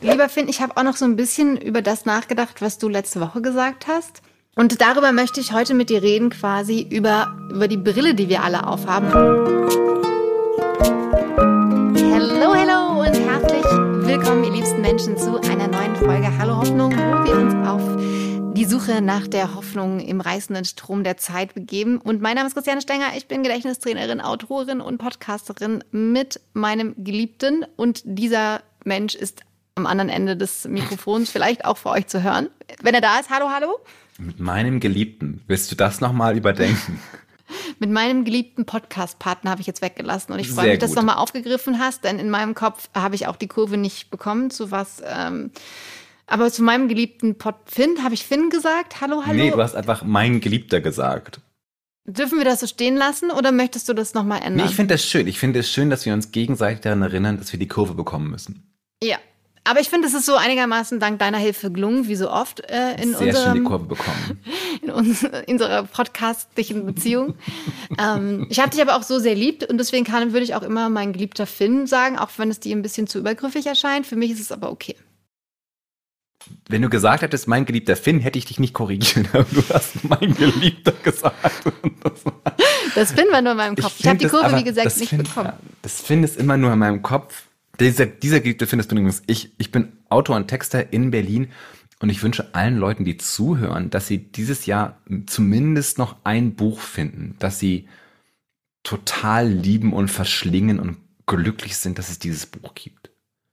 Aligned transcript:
Lieber 0.00 0.28
Finn, 0.28 0.48
ich 0.48 0.60
habe 0.60 0.76
auch 0.76 0.84
noch 0.84 0.96
so 0.96 1.04
ein 1.04 1.16
bisschen 1.16 1.56
über 1.56 1.82
das 1.82 2.04
nachgedacht, 2.04 2.62
was 2.62 2.78
du 2.78 2.88
letzte 2.88 3.20
Woche 3.20 3.42
gesagt 3.42 3.88
hast. 3.88 4.22
Und 4.54 4.80
darüber 4.80 5.10
möchte 5.10 5.40
ich 5.40 5.52
heute 5.52 5.74
mit 5.74 5.90
dir 5.90 6.02
reden, 6.02 6.30
quasi 6.30 6.86
über, 6.88 7.36
über 7.50 7.66
die 7.66 7.78
Brille, 7.78 8.14
die 8.14 8.28
wir 8.28 8.44
alle 8.44 8.64
aufhaben. 8.64 9.12
Hallo, 12.12 12.54
hallo 12.54 13.00
und 13.00 13.12
herzlich 13.12 13.64
willkommen, 14.06 14.44
ihr 14.44 14.52
liebsten 14.52 14.80
Menschen, 14.80 15.18
zu 15.18 15.40
einer 15.40 15.66
neuen 15.66 15.96
Folge 15.96 16.30
Hallo 16.38 16.58
Hoffnung, 16.58 16.92
wo 16.92 17.24
wir 17.24 17.36
uns 17.36 17.54
auf 17.66 17.82
die 18.54 18.64
Suche 18.66 19.02
nach 19.02 19.26
der 19.26 19.56
Hoffnung 19.56 19.98
im 19.98 20.20
reißenden 20.20 20.64
Strom 20.64 21.02
der 21.02 21.16
Zeit 21.16 21.54
begeben. 21.54 21.98
Und 21.98 22.20
mein 22.20 22.36
Name 22.36 22.46
ist 22.46 22.54
Christiane 22.54 22.82
Stenger. 22.82 23.16
Ich 23.16 23.26
bin 23.26 23.42
Gedächtnistrainerin, 23.42 24.20
Autorin 24.20 24.80
und 24.80 24.98
Podcasterin 24.98 25.82
mit 25.90 26.40
meinem 26.52 26.94
Geliebten. 26.98 27.66
Und 27.76 28.02
dieser 28.04 28.62
Mensch 28.84 29.14
ist 29.16 29.42
am 29.78 29.86
anderen 29.86 30.10
Ende 30.10 30.36
des 30.36 30.66
Mikrofons 30.68 31.30
vielleicht 31.30 31.64
auch 31.64 31.78
für 31.78 31.90
euch 31.90 32.06
zu 32.06 32.22
hören. 32.22 32.50
Wenn 32.82 32.94
er 32.94 33.00
da 33.00 33.18
ist, 33.18 33.30
hallo, 33.30 33.48
hallo. 33.48 33.78
Mit 34.18 34.40
meinem 34.40 34.80
Geliebten. 34.80 35.42
Willst 35.46 35.70
du 35.70 35.76
das 35.76 36.00
nochmal 36.00 36.36
überdenken? 36.36 37.00
Mit 37.78 37.88
meinem 37.88 38.24
geliebten 38.26 38.66
Podcast-Partner 38.66 39.50
habe 39.50 39.62
ich 39.62 39.66
jetzt 39.66 39.80
weggelassen. 39.80 40.34
Und 40.34 40.38
ich 40.38 40.50
freue 40.50 40.70
mich, 40.70 40.80
dass 40.80 40.90
du 40.90 40.96
nochmal 40.96 41.16
aufgegriffen 41.16 41.78
hast, 41.78 42.04
denn 42.04 42.18
in 42.18 42.28
meinem 42.28 42.54
Kopf 42.54 42.90
habe 42.94 43.14
ich 43.14 43.26
auch 43.26 43.36
die 43.36 43.46
Kurve 43.46 43.78
nicht 43.78 44.10
bekommen, 44.10 44.50
zu 44.50 44.70
was. 44.70 45.02
Ähm, 45.06 45.50
aber 46.26 46.50
zu 46.52 46.62
meinem 46.62 46.88
geliebten 46.88 47.38
Pod 47.38 47.54
Finn, 47.64 48.02
habe 48.02 48.12
ich 48.12 48.26
Finn 48.26 48.50
gesagt? 48.50 49.00
Hallo, 49.00 49.22
hallo? 49.24 49.38
Nee, 49.42 49.50
du 49.50 49.62
hast 49.62 49.76
einfach 49.76 50.02
mein 50.02 50.40
Geliebter 50.40 50.82
gesagt. 50.82 51.40
Dürfen 52.04 52.36
wir 52.36 52.44
das 52.44 52.60
so 52.60 52.66
stehen 52.66 52.96
lassen 52.96 53.30
oder 53.30 53.50
möchtest 53.50 53.88
du 53.88 53.94
das 53.94 54.12
nochmal 54.12 54.40
ändern? 54.40 54.56
Nee, 54.56 54.70
ich 54.70 54.76
finde 54.76 54.94
das 54.94 55.04
schön. 55.06 55.26
Ich 55.26 55.38
finde 55.38 55.60
es 55.60 55.70
schön, 55.70 55.88
dass 55.88 56.04
wir 56.04 56.12
uns 56.12 56.32
gegenseitig 56.32 56.80
daran 56.80 57.00
erinnern, 57.00 57.38
dass 57.38 57.52
wir 57.52 57.58
die 57.58 57.68
Kurve 57.68 57.94
bekommen 57.94 58.30
müssen. 58.30 58.74
Ja, 59.02 59.18
aber 59.68 59.80
ich 59.80 59.90
finde, 59.90 60.08
es 60.08 60.14
ist 60.14 60.24
so 60.24 60.34
einigermaßen 60.34 60.98
dank 60.98 61.18
deiner 61.18 61.38
Hilfe 61.38 61.70
gelungen, 61.70 62.08
wie 62.08 62.16
so 62.16 62.30
oft 62.30 62.60
äh, 62.70 62.94
in, 63.02 63.14
Sehr 63.14 63.28
unserem, 63.28 63.44
schön 63.44 63.54
die 63.54 63.68
Kurve 63.68 63.84
bekommen. 63.84 64.40
in, 64.82 64.90
uns, 64.90 65.22
in 65.22 65.52
unserer 65.52 65.82
podcastlichen 65.82 66.86
Beziehung. 66.86 67.34
ähm, 67.98 68.46
ich 68.48 68.60
habe 68.60 68.70
dich 68.70 68.80
aber 68.80 68.96
auch 68.96 69.02
so 69.02 69.18
sehr 69.18 69.34
lieb 69.34 69.66
und 69.68 69.78
deswegen 69.78 70.04
kann, 70.04 70.32
würde 70.32 70.44
ich 70.44 70.54
auch 70.54 70.62
immer 70.62 70.88
mein 70.88 71.12
geliebter 71.12 71.46
Finn 71.46 71.86
sagen, 71.86 72.18
auch 72.18 72.30
wenn 72.38 72.50
es 72.50 72.60
dir 72.60 72.74
ein 72.74 72.82
bisschen 72.82 73.06
zu 73.06 73.18
übergriffig 73.18 73.66
erscheint. 73.66 74.06
Für 74.06 74.16
mich 74.16 74.30
ist 74.30 74.40
es 74.40 74.52
aber 74.52 74.70
okay. 74.70 74.96
Wenn 76.68 76.80
du 76.80 76.88
gesagt 76.88 77.22
hättest, 77.22 77.48
mein 77.48 77.66
geliebter 77.66 77.96
Finn, 77.96 78.20
hätte 78.20 78.38
ich 78.38 78.46
dich 78.46 78.58
nicht 78.58 78.72
korrigiert, 78.72 79.34
aber 79.34 79.44
du 79.50 79.62
hast 79.72 80.04
mein 80.04 80.34
Geliebter 80.34 80.92
gesagt. 81.02 81.34
Das 82.94 83.12
Finn 83.12 83.26
war 83.30 83.42
nur 83.42 83.52
in 83.52 83.58
meinem 83.58 83.76
Kopf. 83.76 83.94
Ich, 83.98 84.00
ich 84.00 84.08
habe 84.08 84.18
die 84.18 84.28
Kurve, 84.28 84.56
wie 84.56 84.64
gesagt, 84.64 84.96
nicht 84.98 85.10
Finn, 85.10 85.22
bekommen. 85.22 85.52
Das 85.82 86.00
Finn 86.00 86.24
ist 86.24 86.36
immer 86.36 86.56
nur 86.56 86.72
in 86.72 86.78
meinem 86.78 87.02
Kopf 87.02 87.47
dieser, 87.80 88.06
dieser 88.06 88.40
Geliebte 88.40 88.66
findest 88.66 88.90
du 88.90 88.96
übrigens, 88.96 89.22
ich, 89.26 89.52
ich 89.58 89.70
bin 89.70 89.92
Autor 90.08 90.36
und 90.36 90.48
Texter 90.48 90.92
in 90.92 91.10
Berlin 91.10 91.48
und 92.00 92.10
ich 92.10 92.22
wünsche 92.22 92.54
allen 92.54 92.76
Leuten, 92.76 93.04
die 93.04 93.16
zuhören, 93.16 93.90
dass 93.90 94.06
sie 94.06 94.18
dieses 94.18 94.66
Jahr 94.66 95.00
zumindest 95.26 95.98
noch 95.98 96.16
ein 96.24 96.54
Buch 96.54 96.80
finden, 96.80 97.34
dass 97.38 97.58
sie 97.58 97.88
total 98.82 99.48
lieben 99.48 99.92
und 99.92 100.08
verschlingen 100.08 100.78
und 100.78 100.98
glücklich 101.26 101.76
sind, 101.76 101.98
dass 101.98 102.08
es 102.08 102.18
dieses 102.18 102.46
Buch 102.46 102.74
gibt. 102.74 103.10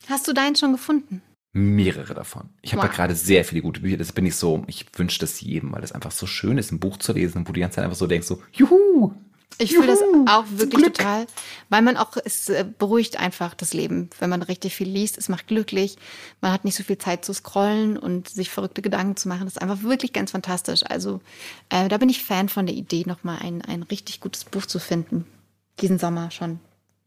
Hast 0.07 0.27
du 0.27 0.33
deinen 0.33 0.55
schon 0.55 0.71
gefunden? 0.71 1.21
Mehrere 1.51 2.13
davon. 2.13 2.49
Ich 2.61 2.73
habe 2.73 2.83
wow. 2.83 2.89
da 2.89 2.95
gerade 2.95 3.15
sehr 3.15 3.45
viele 3.45 3.61
gute 3.61 3.81
Bücher. 3.81 3.97
Das 3.97 4.11
bin 4.11 4.25
ich 4.25 4.35
so, 4.35 4.63
ich 4.67 4.85
wünsche 4.95 5.19
das 5.19 5.39
jedem, 5.41 5.71
weil 5.71 5.83
es 5.83 5.93
einfach 5.93 6.11
so 6.11 6.27
schön 6.27 6.57
ist, 6.57 6.71
ein 6.71 6.79
Buch 6.79 6.97
zu 6.97 7.13
lesen, 7.13 7.41
wo 7.41 7.45
du 7.45 7.53
die 7.53 7.61
ganze 7.61 7.75
Zeit 7.75 7.85
einfach 7.85 7.97
so 7.97 8.07
denkst, 8.07 8.27
so, 8.27 8.41
juhu, 8.53 9.13
ich 9.57 9.73
fühle 9.73 9.87
das 9.87 10.01
auch 10.27 10.45
wirklich 10.49 10.83
total, 10.83 11.27
weil 11.69 11.81
man 11.81 11.97
auch, 11.97 12.17
es 12.23 12.49
äh, 12.49 12.65
beruhigt 12.77 13.19
einfach 13.19 13.53
das 13.53 13.73
Leben, 13.73 14.09
wenn 14.19 14.29
man 14.29 14.41
richtig 14.41 14.75
viel 14.75 14.89
liest. 14.89 15.17
Es 15.17 15.29
macht 15.29 15.47
glücklich. 15.47 15.97
Man 16.41 16.51
hat 16.51 16.65
nicht 16.65 16.75
so 16.75 16.83
viel 16.83 16.97
Zeit 16.97 17.25
zu 17.25 17.33
scrollen 17.33 17.97
und 17.97 18.29
sich 18.29 18.49
verrückte 18.49 18.81
Gedanken 18.81 19.15
zu 19.15 19.27
machen. 19.27 19.45
Das 19.45 19.53
ist 19.53 19.61
einfach 19.61 19.83
wirklich 19.83 20.13
ganz 20.13 20.31
fantastisch. 20.31 20.83
Also 20.87 21.21
äh, 21.69 21.87
da 21.87 21.97
bin 21.97 22.09
ich 22.09 22.23
Fan 22.23 22.49
von 22.49 22.65
der 22.65 22.75
Idee, 22.75 23.03
nochmal 23.05 23.39
ein, 23.41 23.61
ein 23.61 23.83
richtig 23.83 24.19
gutes 24.19 24.45
Buch 24.45 24.65
zu 24.65 24.79
finden. 24.79 25.25
Diesen 25.81 25.99
Sommer 25.99 26.31
schon. 26.31 26.59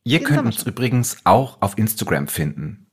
Ihr 0.04 0.22
könnt 0.22 0.46
uns 0.46 0.62
übrigens 0.62 1.18
auch 1.24 1.58
auf 1.60 1.76
Instagram 1.76 2.28
finden, 2.28 2.86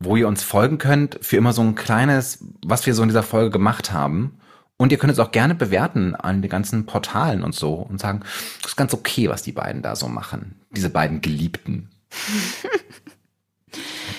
wo 0.00 0.16
ihr 0.16 0.26
uns 0.26 0.42
folgen 0.42 0.78
könnt 0.78 1.18
für 1.22 1.36
immer 1.36 1.52
so 1.52 1.62
ein 1.62 1.74
kleines, 1.74 2.44
was 2.64 2.86
wir 2.86 2.94
so 2.94 3.02
in 3.02 3.08
dieser 3.08 3.22
Folge 3.22 3.50
gemacht 3.50 3.92
haben. 3.92 4.38
Und 4.82 4.90
ihr 4.90 4.98
könnt 4.98 5.12
es 5.12 5.20
auch 5.20 5.30
gerne 5.30 5.54
bewerten 5.54 6.16
an 6.16 6.42
den 6.42 6.50
ganzen 6.50 6.86
Portalen 6.86 7.44
und 7.44 7.54
so 7.54 7.74
und 7.74 8.00
sagen, 8.00 8.22
das 8.62 8.72
ist 8.72 8.76
ganz 8.76 8.92
okay, 8.92 9.28
was 9.28 9.44
die 9.44 9.52
beiden 9.52 9.80
da 9.80 9.94
so 9.94 10.08
machen. 10.08 10.56
Diese 10.70 10.90
beiden 10.90 11.20
Geliebten. 11.20 11.88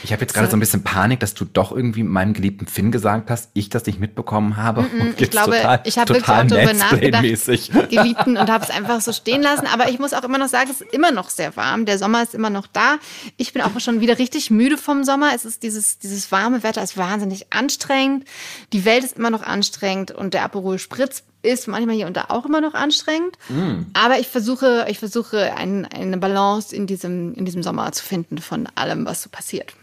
Ich 0.04 0.12
habe 0.12 0.22
jetzt 0.22 0.34
gerade 0.34 0.50
so 0.50 0.58
ein 0.58 0.60
bisschen 0.60 0.84
Panik, 0.84 1.22
dass 1.22 1.34
du 1.34 1.46
doch 1.46 1.72
irgendwie 1.72 2.04
meinem 2.04 2.34
geliebten 2.34 2.68
Finn 2.68 2.92
gesagt 2.92 3.30
hast, 3.30 3.50
ich 3.54 3.70
das 3.70 3.86
nicht 3.86 4.00
mitbekommen 4.00 4.58
habe. 4.58 4.82
Mm 4.82 4.86
-mm, 4.86 5.14
ich 5.18 5.32
glaube, 5.32 5.56
total, 5.56 5.82
ich 5.86 5.98
habe 5.98 6.14
wirklich 6.14 6.30
auch 6.30 6.46
darüber 6.46 6.74
nachgedacht, 6.74 7.24
geliebten 7.90 8.38
und 8.38 8.50
habe 8.50 8.66
es 8.66 8.70
einfach 8.70 9.00
so 9.00 9.14
stehen 9.14 9.42
lassen. 9.42 9.66
Aber 9.66 9.90
ich 9.90 10.00
muss 10.00 10.14
auch 10.14 10.24
immer 10.24 10.38
noch 10.38 10.50
sagen, 10.50 10.70
es 10.70 10.82
ist 10.82 10.94
immer 10.94 11.12
noch 11.12 11.30
sehr 11.30 11.56
warm. 11.56 11.86
Der 11.86 11.98
Sommer 11.98 12.22
ist 12.22 12.36
immer 12.36 12.50
noch 12.50 12.68
da. 12.68 12.98
Ich 13.38 13.54
bin 13.54 13.62
auch 13.62 13.80
schon 13.80 14.02
wieder 14.02 14.20
richtig 14.20 14.52
müde 14.52 14.78
vom 14.78 15.06
Sommer. 15.06 15.32
Es 15.34 15.46
ist 15.46 15.64
dieses, 15.64 16.00
dieses 16.00 16.32
warme 16.32 16.64
Wetter 16.64 16.84
ist 16.84 16.98
wahnsinnig 16.98 17.54
anstrengend. 17.54 18.26
Die 18.74 18.84
Welt 18.84 19.06
ist 19.06 19.18
immer 19.18 19.30
noch 19.30 19.44
anstrengend 19.44 20.12
und 20.12 20.34
der 20.34 20.44
Aperol 20.44 20.80
Spritz 20.80 21.24
ist 21.44 21.68
manchmal 21.68 21.96
hier 21.96 22.08
und 22.08 22.18
da 22.18 22.26
auch 22.30 22.46
immer 22.46 22.62
noch 22.62 22.74
anstrengend. 22.74 23.38
Mm. 23.50 23.84
Aber 23.94 24.20
ich 24.20 24.28
versuche, 24.28 24.86
ich 24.90 25.00
versuche 25.00 25.54
ein, 25.56 25.86
eine 25.86 26.18
Balance 26.18 26.76
in 26.76 26.88
diesem, 26.88 27.34
in 27.36 27.46
diesem 27.46 27.64
Sommer 27.64 27.92
zu 27.92 28.04
finden 28.04 28.38
von 28.38 28.68
allem, 28.76 29.06
was 29.06 29.22
so 29.22 29.30
passiert. 29.30 29.74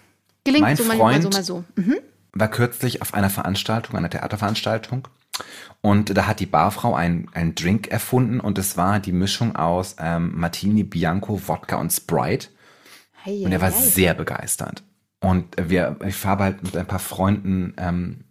Gelingt 0.44 0.62
mein 0.62 0.76
so 0.76 0.84
Freund 0.84 0.98
mal 0.98 1.22
so, 1.22 1.28
mal 1.30 1.44
so. 1.44 1.64
Mhm. 1.76 1.98
War 2.32 2.48
kürzlich 2.48 3.02
auf 3.02 3.14
einer 3.14 3.30
Veranstaltung, 3.30 3.96
einer 3.96 4.10
Theaterveranstaltung. 4.10 5.08
Und 5.80 6.16
da 6.16 6.26
hat 6.26 6.40
die 6.40 6.46
Barfrau 6.46 6.94
einen, 6.94 7.54
Drink 7.54 7.88
erfunden 7.88 8.40
und 8.40 8.58
es 8.58 8.76
war 8.76 9.00
die 9.00 9.12
Mischung 9.12 9.56
aus 9.56 9.96
ähm, 9.98 10.32
Martini, 10.34 10.84
Bianco, 10.84 11.40
Wodka 11.48 11.76
und 11.76 11.90
Sprite. 11.90 12.48
Hey, 13.22 13.44
und 13.44 13.52
er 13.52 13.60
war 13.60 13.70
hey. 13.70 13.88
sehr 13.88 14.14
begeistert. 14.14 14.82
Und 15.20 15.56
wir, 15.60 15.96
ich 16.06 16.16
fahre 16.16 16.44
halt 16.44 16.62
mit 16.62 16.76
ein 16.76 16.86
paar 16.86 16.98
Freunden 16.98 17.74
ähm, 17.76 18.24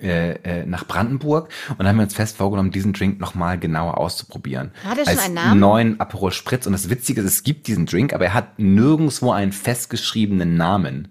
äh, 0.00 0.32
äh, 0.42 0.66
nach 0.66 0.86
Brandenburg 0.86 1.48
und 1.78 1.86
haben 1.86 1.96
wir 1.96 2.02
uns 2.02 2.14
fest 2.14 2.36
vorgenommen, 2.36 2.70
diesen 2.70 2.92
Drink 2.92 3.18
nochmal 3.20 3.58
genauer 3.58 3.98
auszuprobieren. 3.98 4.72
Hat 4.84 4.98
er 4.98 5.06
schon 5.06 5.18
einen 5.18 5.34
Namen? 5.34 5.60
neuen 5.60 6.00
Aperol 6.00 6.32
Spritz. 6.32 6.66
Und 6.66 6.72
das 6.72 6.90
Witzige 6.90 7.22
ist, 7.22 7.26
es 7.26 7.42
gibt 7.44 7.66
diesen 7.66 7.86
Drink, 7.86 8.12
aber 8.12 8.26
er 8.26 8.34
hat 8.34 8.58
nirgendwo 8.58 9.30
einen 9.30 9.52
festgeschriebenen 9.52 10.56
Namen. 10.56 11.08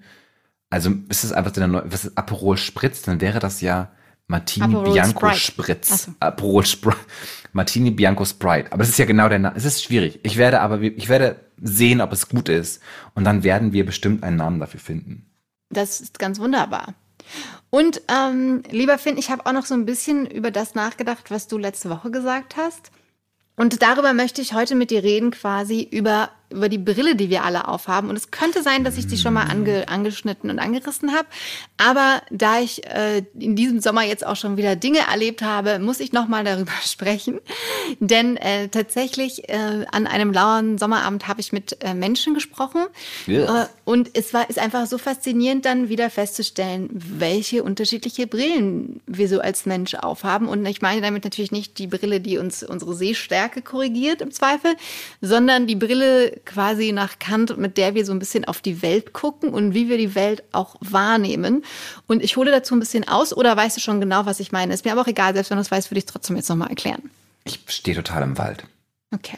Also 0.75 0.91
ist 1.07 1.23
es 1.23 1.31
einfach 1.31 1.51
der 1.51 1.67
neue, 1.67 1.89
was 1.89 2.03
ist 2.03 2.17
Aperol 2.17 2.57
Spritz, 2.57 3.01
dann 3.03 3.21
wäre 3.21 3.39
das 3.39 3.61
ja 3.61 3.91
Martini 4.27 4.65
Aperol 4.65 4.91
Bianco 4.91 5.27
Sprite. 5.27 5.39
Spritz. 5.39 6.03
So. 6.03 6.11
Aperol 6.19 6.65
Sprite. 6.65 6.97
Martini 7.53 7.91
Bianco 7.91 8.25
Sprite. 8.25 8.73
Aber 8.73 8.83
es 8.83 8.89
ist 8.89 8.99
ja 8.99 9.05
genau 9.05 9.29
der 9.29 9.39
Name. 9.39 9.55
Es 9.55 9.63
ist 9.63 9.81
schwierig. 9.81 10.19
Ich 10.23 10.35
werde 10.35 10.59
aber, 10.59 10.81
ich 10.81 11.07
werde 11.07 11.39
sehen, 11.61 12.01
ob 12.01 12.11
es 12.11 12.27
gut 12.27 12.49
ist. 12.49 12.81
Und 13.13 13.23
dann 13.23 13.45
werden 13.45 13.71
wir 13.71 13.85
bestimmt 13.85 14.21
einen 14.25 14.35
Namen 14.35 14.59
dafür 14.59 14.81
finden. 14.81 15.25
Das 15.69 16.01
ist 16.01 16.19
ganz 16.19 16.39
wunderbar. 16.39 16.93
Und 17.69 18.01
ähm, 18.09 18.63
lieber 18.69 18.97
Finn, 18.97 19.17
ich 19.17 19.29
habe 19.29 19.45
auch 19.45 19.53
noch 19.53 19.65
so 19.65 19.75
ein 19.75 19.85
bisschen 19.85 20.25
über 20.25 20.51
das 20.51 20.75
nachgedacht, 20.75 21.31
was 21.31 21.47
du 21.47 21.57
letzte 21.57 21.89
Woche 21.89 22.11
gesagt 22.11 22.57
hast. 22.57 22.91
Und 23.55 23.81
darüber 23.81 24.11
möchte 24.11 24.41
ich 24.41 24.53
heute 24.53 24.75
mit 24.75 24.91
dir 24.91 25.03
reden, 25.03 25.31
quasi 25.31 25.87
über 25.89 26.31
über 26.55 26.69
die 26.69 26.77
Brille, 26.77 27.16
die 27.16 27.29
wir 27.29 27.43
alle 27.43 27.67
aufhaben. 27.67 28.09
Und 28.09 28.16
es 28.16 28.31
könnte 28.31 28.63
sein, 28.63 28.83
dass 28.83 28.97
ich 28.97 29.07
die 29.07 29.17
schon 29.17 29.33
mal 29.33 29.43
ange, 29.43 29.88
angeschnitten 29.88 30.49
und 30.49 30.59
angerissen 30.59 31.13
habe. 31.13 31.27
Aber 31.77 32.21
da 32.31 32.59
ich 32.59 32.85
äh, 32.85 33.23
in 33.38 33.55
diesem 33.55 33.79
Sommer 33.79 34.03
jetzt 34.03 34.25
auch 34.25 34.35
schon 34.35 34.57
wieder 34.57 34.75
Dinge 34.75 34.99
erlebt 35.09 35.41
habe, 35.41 35.79
muss 35.79 35.99
ich 35.99 36.13
noch 36.13 36.27
mal 36.27 36.43
darüber 36.43 36.71
sprechen. 36.85 37.39
Denn 37.99 38.38
äh, 38.38 38.69
tatsächlich 38.69 39.49
äh, 39.49 39.85
an 39.91 40.07
einem 40.07 40.33
lauen 40.33 40.77
Sommerabend 40.77 41.27
habe 41.27 41.41
ich 41.41 41.51
mit 41.51 41.83
äh, 41.83 41.93
Menschen 41.93 42.33
gesprochen. 42.33 42.85
Yeah. 43.27 43.63
Äh, 43.63 43.67
und 43.83 44.09
es 44.13 44.33
war 44.33 44.49
ist 44.49 44.59
einfach 44.59 44.85
so 44.87 44.97
faszinierend, 44.97 45.66
dann 45.66 45.89
wieder 45.89 46.09
festzustellen, 46.09 46.89
welche 46.91 47.63
unterschiedliche 47.63 48.28
Brillen 48.28 49.02
wir 49.05 49.28
so 49.28 49.40
als 49.40 49.66
Mensch 49.66 49.96
aufhaben. 49.96 50.47
Und 50.47 50.66
ich 50.66 50.81
meine 50.81 51.02
damit 51.02 51.23
natürlich 51.23 51.52
nicht 51.52 51.78
die 51.78 51.87
Brille, 51.87 52.19
die 52.19 52.37
uns 52.37 52.63
unsere 52.63 52.96
Sehstärke 52.96 53.61
korrigiert 53.61 54.22
im 54.22 54.31
Zweifel, 54.31 54.75
sondern 55.22 55.67
die 55.67 55.75
Brille 55.75 56.40
quasi 56.45 56.91
nach 56.91 57.19
Kant, 57.19 57.57
mit 57.57 57.77
der 57.77 57.95
wir 57.95 58.05
so 58.05 58.11
ein 58.11 58.19
bisschen 58.19 58.45
auf 58.45 58.61
die 58.61 58.81
Welt 58.81 59.13
gucken 59.13 59.49
und 59.49 59.73
wie 59.73 59.89
wir 59.89 59.97
die 59.97 60.15
Welt 60.15 60.43
auch 60.51 60.75
wahrnehmen. 60.79 61.63
Und 62.07 62.23
ich 62.23 62.37
hole 62.37 62.51
dazu 62.51 62.75
ein 62.75 62.79
bisschen 62.79 63.07
aus 63.07 63.35
oder 63.35 63.55
weißt 63.55 63.77
du 63.77 63.81
schon 63.81 63.99
genau, 63.99 64.25
was 64.25 64.39
ich 64.39 64.51
meine? 64.51 64.73
Ist 64.73 64.85
mir 64.85 64.91
aber 64.91 65.01
auch 65.01 65.07
egal, 65.07 65.33
selbst 65.33 65.49
wenn 65.49 65.57
du 65.57 65.61
es 65.61 65.71
weißt, 65.71 65.91
würde 65.91 65.99
ich 65.99 66.05
es 66.05 66.11
trotzdem 66.11 66.35
jetzt 66.35 66.49
nochmal 66.49 66.69
erklären. 66.69 67.09
Ich 67.43 67.59
stehe 67.67 67.95
total 67.95 68.23
im 68.23 68.37
Wald. 68.37 68.65
Okay. 69.13 69.37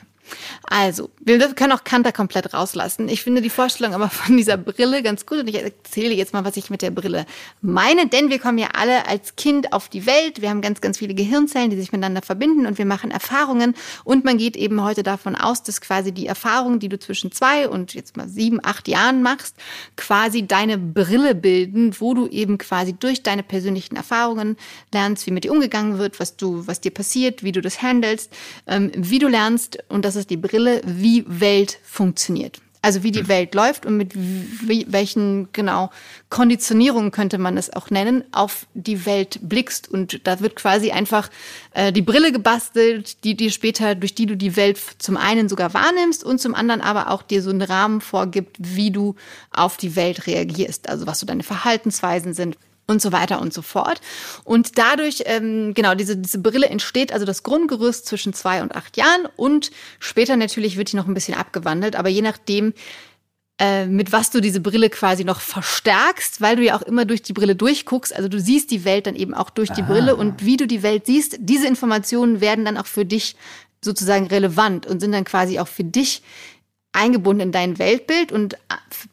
Also, 0.63 1.09
wir 1.19 1.39
können 1.53 1.71
auch 1.71 1.83
Kanter 1.83 2.11
komplett 2.11 2.53
rauslassen. 2.53 3.09
Ich 3.09 3.23
finde 3.23 3.41
die 3.41 3.49
Vorstellung 3.49 3.93
aber 3.93 4.09
von 4.09 4.37
dieser 4.37 4.57
Brille 4.57 5.01
ganz 5.03 5.25
gut 5.25 5.39
und 5.39 5.47
ich 5.47 5.55
erzähle 5.55 6.13
jetzt 6.13 6.33
mal, 6.33 6.43
was 6.43 6.57
ich 6.57 6.69
mit 6.69 6.81
der 6.81 6.91
Brille 6.91 7.25
meine, 7.61 8.07
denn 8.07 8.29
wir 8.29 8.39
kommen 8.39 8.57
ja 8.57 8.69
alle 8.73 9.07
als 9.07 9.35
Kind 9.35 9.73
auf 9.73 9.89
die 9.89 10.05
Welt. 10.05 10.41
Wir 10.41 10.49
haben 10.49 10.61
ganz, 10.61 10.81
ganz 10.81 10.97
viele 10.97 11.13
Gehirnzellen, 11.13 11.69
die 11.69 11.77
sich 11.77 11.91
miteinander 11.91 12.21
verbinden 12.21 12.65
und 12.65 12.77
wir 12.77 12.85
machen 12.85 13.11
Erfahrungen 13.11 13.75
und 14.03 14.25
man 14.25 14.37
geht 14.37 14.55
eben 14.55 14.83
heute 14.83 15.03
davon 15.03 15.35
aus, 15.35 15.63
dass 15.63 15.81
quasi 15.81 16.11
die 16.11 16.27
Erfahrungen, 16.27 16.79
die 16.79 16.89
du 16.89 16.99
zwischen 16.99 17.31
zwei 17.31 17.69
und 17.69 17.93
jetzt 17.93 18.17
mal 18.17 18.27
sieben, 18.27 18.59
acht 18.63 18.87
Jahren 18.87 19.21
machst, 19.21 19.55
quasi 19.95 20.45
deine 20.45 20.77
Brille 20.77 21.35
bilden, 21.35 21.95
wo 21.99 22.13
du 22.13 22.27
eben 22.27 22.57
quasi 22.57 22.93
durch 22.93 23.23
deine 23.23 23.43
persönlichen 23.43 23.95
Erfahrungen 23.95 24.57
lernst, 24.93 25.25
wie 25.25 25.31
mit 25.31 25.43
dir 25.43 25.51
umgegangen 25.51 25.97
wird, 25.97 26.19
was 26.19 26.35
du, 26.35 26.67
was 26.67 26.81
dir 26.81 26.91
passiert, 26.91 27.43
wie 27.43 27.51
du 27.51 27.61
das 27.61 27.81
handelst, 27.81 28.33
ähm, 28.67 28.91
wie 28.95 29.19
du 29.19 29.27
lernst 29.27 29.79
und 29.89 30.05
das 30.05 30.16
ist 30.17 30.29
die 30.29 30.37
Brille, 30.37 30.81
wie 30.85 31.23
Welt 31.27 31.79
funktioniert. 31.83 32.59
Also 32.81 33.03
wie 33.03 33.11
die 33.11 33.21
hm. 33.21 33.27
Welt 33.27 33.55
läuft 33.55 33.85
und 33.85 33.97
mit 33.97 34.13
welchen 34.15 35.51
genau 35.51 35.89
Konditionierungen 36.29 37.11
könnte 37.11 37.37
man 37.37 37.57
es 37.57 37.73
auch 37.73 37.89
nennen, 37.89 38.23
auf 38.31 38.67
die 38.75 39.05
Welt 39.05 39.39
blickst. 39.41 39.89
Und 39.89 40.25
da 40.25 40.39
wird 40.39 40.55
quasi 40.55 40.91
einfach 40.91 41.29
äh, 41.73 41.91
die 41.91 42.03
Brille 42.03 42.31
gebastelt, 42.31 43.23
die 43.23 43.35
dir 43.35 43.51
später, 43.51 43.95
durch 43.95 44.13
die 44.13 44.27
du 44.27 44.37
die 44.37 44.55
Welt 44.55 44.79
zum 44.99 45.17
einen 45.17 45.49
sogar 45.49 45.73
wahrnimmst 45.73 46.23
und 46.23 46.39
zum 46.39 46.53
anderen 46.53 46.81
aber 46.81 47.09
auch 47.09 47.23
dir 47.23 47.41
so 47.41 47.49
einen 47.49 47.63
Rahmen 47.63 47.99
vorgibt, 47.99 48.55
wie 48.59 48.91
du 48.91 49.15
auf 49.51 49.77
die 49.77 49.95
Welt 49.95 50.27
reagierst. 50.27 50.87
Also 50.87 51.07
was 51.07 51.19
so 51.19 51.25
deine 51.25 51.43
Verhaltensweisen 51.43 52.33
sind 52.33 52.57
und 52.87 53.01
so 53.01 53.11
weiter 53.11 53.41
und 53.41 53.53
so 53.53 53.61
fort. 53.61 54.01
Und 54.43 54.77
dadurch, 54.77 55.23
ähm, 55.25 55.73
genau, 55.73 55.93
diese, 55.93 56.17
diese 56.17 56.39
Brille 56.39 56.67
entsteht 56.67 57.11
also 57.11 57.25
das 57.25 57.43
Grundgerüst 57.43 58.05
zwischen 58.05 58.33
zwei 58.33 58.61
und 58.61 58.75
acht 58.75 58.97
Jahren 58.97 59.27
und 59.35 59.71
später 59.99 60.37
natürlich 60.37 60.77
wird 60.77 60.91
die 60.91 60.95
noch 60.95 61.07
ein 61.07 61.13
bisschen 61.13 61.37
abgewandelt, 61.37 61.95
aber 61.95 62.09
je 62.09 62.21
nachdem, 62.21 62.73
äh, 63.59 63.87
mit 63.87 64.11
was 64.11 64.29
du 64.29 64.39
diese 64.39 64.61
Brille 64.61 64.89
quasi 64.89 65.23
noch 65.23 65.41
verstärkst, 65.41 66.41
weil 66.41 66.55
du 66.55 66.63
ja 66.63 66.77
auch 66.77 66.83
immer 66.83 67.05
durch 67.05 67.23
die 67.23 67.33
Brille 67.33 67.55
durchguckst. 67.55 68.15
Also 68.15 68.29
du 68.29 68.39
siehst 68.39 68.69
die 68.69 68.85
Welt 68.85 69.07
dann 69.07 69.15
eben 69.15 69.33
auch 69.33 69.49
durch 69.49 69.71
die 69.71 69.81
Aha. 69.81 69.91
Brille 69.91 70.15
und 70.15 70.45
wie 70.45 70.57
du 70.57 70.67
die 70.67 70.83
Welt 70.83 71.07
siehst, 71.07 71.37
diese 71.39 71.67
Informationen 71.67 72.39
werden 72.39 72.65
dann 72.65 72.77
auch 72.77 72.85
für 72.85 73.03
dich 73.03 73.35
sozusagen 73.83 74.27
relevant 74.27 74.85
und 74.85 74.99
sind 74.99 75.11
dann 75.11 75.23
quasi 75.23 75.59
auch 75.59 75.67
für 75.67 75.83
dich 75.83 76.21
eingebunden 76.97 77.41
in 77.41 77.51
dein 77.51 77.79
Weltbild 77.79 78.31
und 78.31 78.55
äh, 78.55 78.57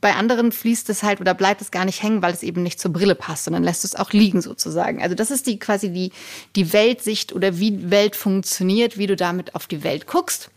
bei 0.01 0.15
anderen 0.15 0.51
fließt 0.51 0.89
es 0.91 1.03
halt 1.03 1.21
oder 1.21 1.35
bleibt 1.35 1.61
es 1.61 1.71
gar 1.71 1.85
nicht 1.85 2.03
hängen, 2.03 2.23
weil 2.23 2.33
es 2.33 2.43
eben 2.43 2.63
nicht 2.63 2.81
zur 2.81 2.93
Brille 2.93 3.15
passt, 3.15 3.45
sondern 3.45 3.63
lässt 3.63 3.85
es 3.85 3.95
auch 3.95 4.13
liegen 4.13 4.41
sozusagen. 4.41 5.03
Also 5.03 5.15
das 5.15 5.31
ist 5.31 5.47
die 5.47 5.59
quasi 5.59 5.91
die, 5.91 6.13
die 6.57 6.73
Weltsicht 6.73 7.33
oder 7.33 7.59
wie 7.59 7.91
Welt 7.91 8.17
funktioniert, 8.17 8.97
wie 8.99 9.07
du 9.07 9.17
damit 9.17 9.55
auf 9.55 9.67
die 9.67 9.85
Welt 9.85 10.07
guckst. 10.07 10.51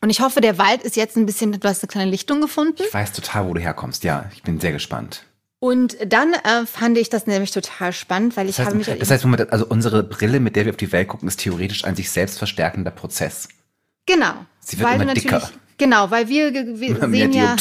Und 0.00 0.08
ich 0.08 0.20
hoffe, 0.20 0.40
der 0.40 0.56
Wald 0.56 0.82
ist 0.82 0.96
jetzt 0.96 1.16
ein 1.16 1.26
bisschen, 1.26 1.52
du 1.52 1.68
hast 1.68 1.82
eine 1.82 1.88
kleine 1.88 2.10
Lichtung 2.10 2.40
gefunden. 2.40 2.82
Ich 2.82 2.94
weiß 2.94 3.12
total, 3.12 3.46
wo 3.46 3.54
du 3.54 3.60
herkommst. 3.60 4.02
Ja, 4.02 4.30
ich 4.34 4.42
bin 4.42 4.58
sehr 4.58 4.72
gespannt. 4.72 5.26
Und 5.58 5.98
dann 6.06 6.32
äh, 6.32 6.64
fand 6.64 6.96
ich 6.96 7.10
das 7.10 7.26
nämlich 7.26 7.50
total 7.50 7.92
spannend, 7.92 8.34
weil 8.38 8.48
ich 8.48 8.56
das 8.56 8.64
heißt, 8.64 8.68
habe 8.68 8.78
mich. 8.78 8.98
Das 8.98 9.10
heißt, 9.10 9.26
also 9.50 9.66
unsere 9.66 10.02
Brille, 10.02 10.40
mit 10.40 10.56
der 10.56 10.64
wir 10.64 10.72
auf 10.72 10.78
die 10.78 10.90
Welt 10.90 11.08
gucken, 11.08 11.28
ist 11.28 11.40
theoretisch 11.40 11.84
ein 11.84 11.96
sich 11.96 12.10
selbst 12.10 12.38
verstärkender 12.38 12.90
Prozess. 12.90 13.48
Genau. 14.06 14.32
Sie 14.60 14.78
wird 14.78 14.94
immer 14.94 15.12
dicker. 15.12 15.50
Genau, 15.80 16.10
weil 16.10 16.28
wir, 16.28 16.52
wir 16.52 17.08
sehen 17.08 17.32
ja. 17.32 17.56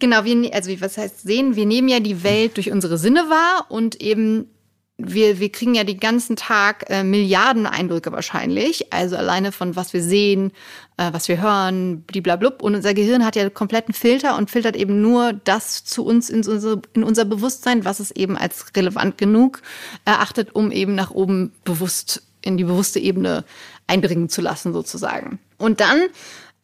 Genau, 0.00 0.24
wir, 0.24 0.52
also 0.52 0.80
was 0.80 0.98
heißt 0.98 1.22
sehen? 1.22 1.54
Wir 1.54 1.64
nehmen 1.64 1.88
ja 1.88 2.00
die 2.00 2.24
Welt 2.24 2.56
durch 2.56 2.72
unsere 2.72 2.98
Sinne 2.98 3.30
wahr 3.30 3.66
und 3.68 4.00
eben 4.00 4.48
wir, 4.96 5.38
wir 5.38 5.50
kriegen 5.50 5.76
ja 5.76 5.84
den 5.84 6.00
ganzen 6.00 6.34
Tag 6.34 6.86
äh, 6.88 7.04
Milliarden 7.04 7.66
Eindrücke 7.66 8.10
wahrscheinlich. 8.10 8.92
Also 8.92 9.16
alleine 9.16 9.52
von 9.52 9.76
was 9.76 9.92
wir 9.92 10.02
sehen, 10.02 10.50
äh, 10.96 11.12
was 11.12 11.28
wir 11.28 11.40
hören, 11.40 12.02
bliblablub. 12.02 12.62
Und 12.62 12.74
unser 12.74 12.94
Gehirn 12.94 13.24
hat 13.24 13.36
ja 13.36 13.42
einen 13.42 13.54
kompletten 13.54 13.94
Filter 13.94 14.36
und 14.36 14.50
filtert 14.50 14.74
eben 14.74 15.00
nur 15.00 15.32
das 15.32 15.84
zu 15.84 16.04
uns 16.04 16.30
in, 16.30 16.44
unsere, 16.44 16.82
in 16.94 17.04
unser 17.04 17.24
Bewusstsein, 17.24 17.84
was 17.84 18.00
es 18.00 18.10
eben 18.10 18.36
als 18.36 18.66
relevant 18.76 19.18
genug 19.18 19.62
erachtet, 20.04 20.52
um 20.52 20.72
eben 20.72 20.96
nach 20.96 21.12
oben 21.12 21.52
bewusst 21.64 22.22
in 22.42 22.56
die 22.56 22.64
bewusste 22.64 22.98
Ebene 22.98 23.44
einbringen 23.86 24.28
zu 24.28 24.42
lassen, 24.42 24.72
sozusagen. 24.72 25.38
Und 25.58 25.80
dann 25.80 26.02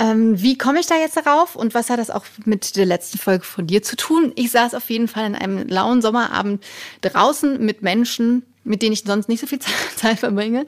ähm, 0.00 0.40
wie 0.40 0.56
komme 0.56 0.80
ich 0.80 0.86
da 0.86 0.96
jetzt 0.96 1.18
darauf 1.18 1.54
und 1.56 1.74
was 1.74 1.90
hat 1.90 1.98
das 1.98 2.08
auch 2.08 2.24
mit 2.46 2.74
der 2.76 2.86
letzten 2.86 3.18
Folge 3.18 3.44
von 3.44 3.66
dir 3.66 3.82
zu 3.82 3.96
tun? 3.96 4.32
Ich 4.34 4.50
saß 4.50 4.72
auf 4.72 4.88
jeden 4.88 5.08
Fall 5.08 5.26
in 5.26 5.34
einem 5.34 5.68
lauen 5.68 6.00
Sommerabend 6.00 6.64
draußen 7.02 7.62
mit 7.62 7.82
Menschen, 7.82 8.42
mit 8.64 8.80
denen 8.80 8.94
ich 8.94 9.02
sonst 9.04 9.28
nicht 9.28 9.40
so 9.40 9.46
viel 9.46 9.58
Zeit 9.96 10.20
verbringe. 10.20 10.64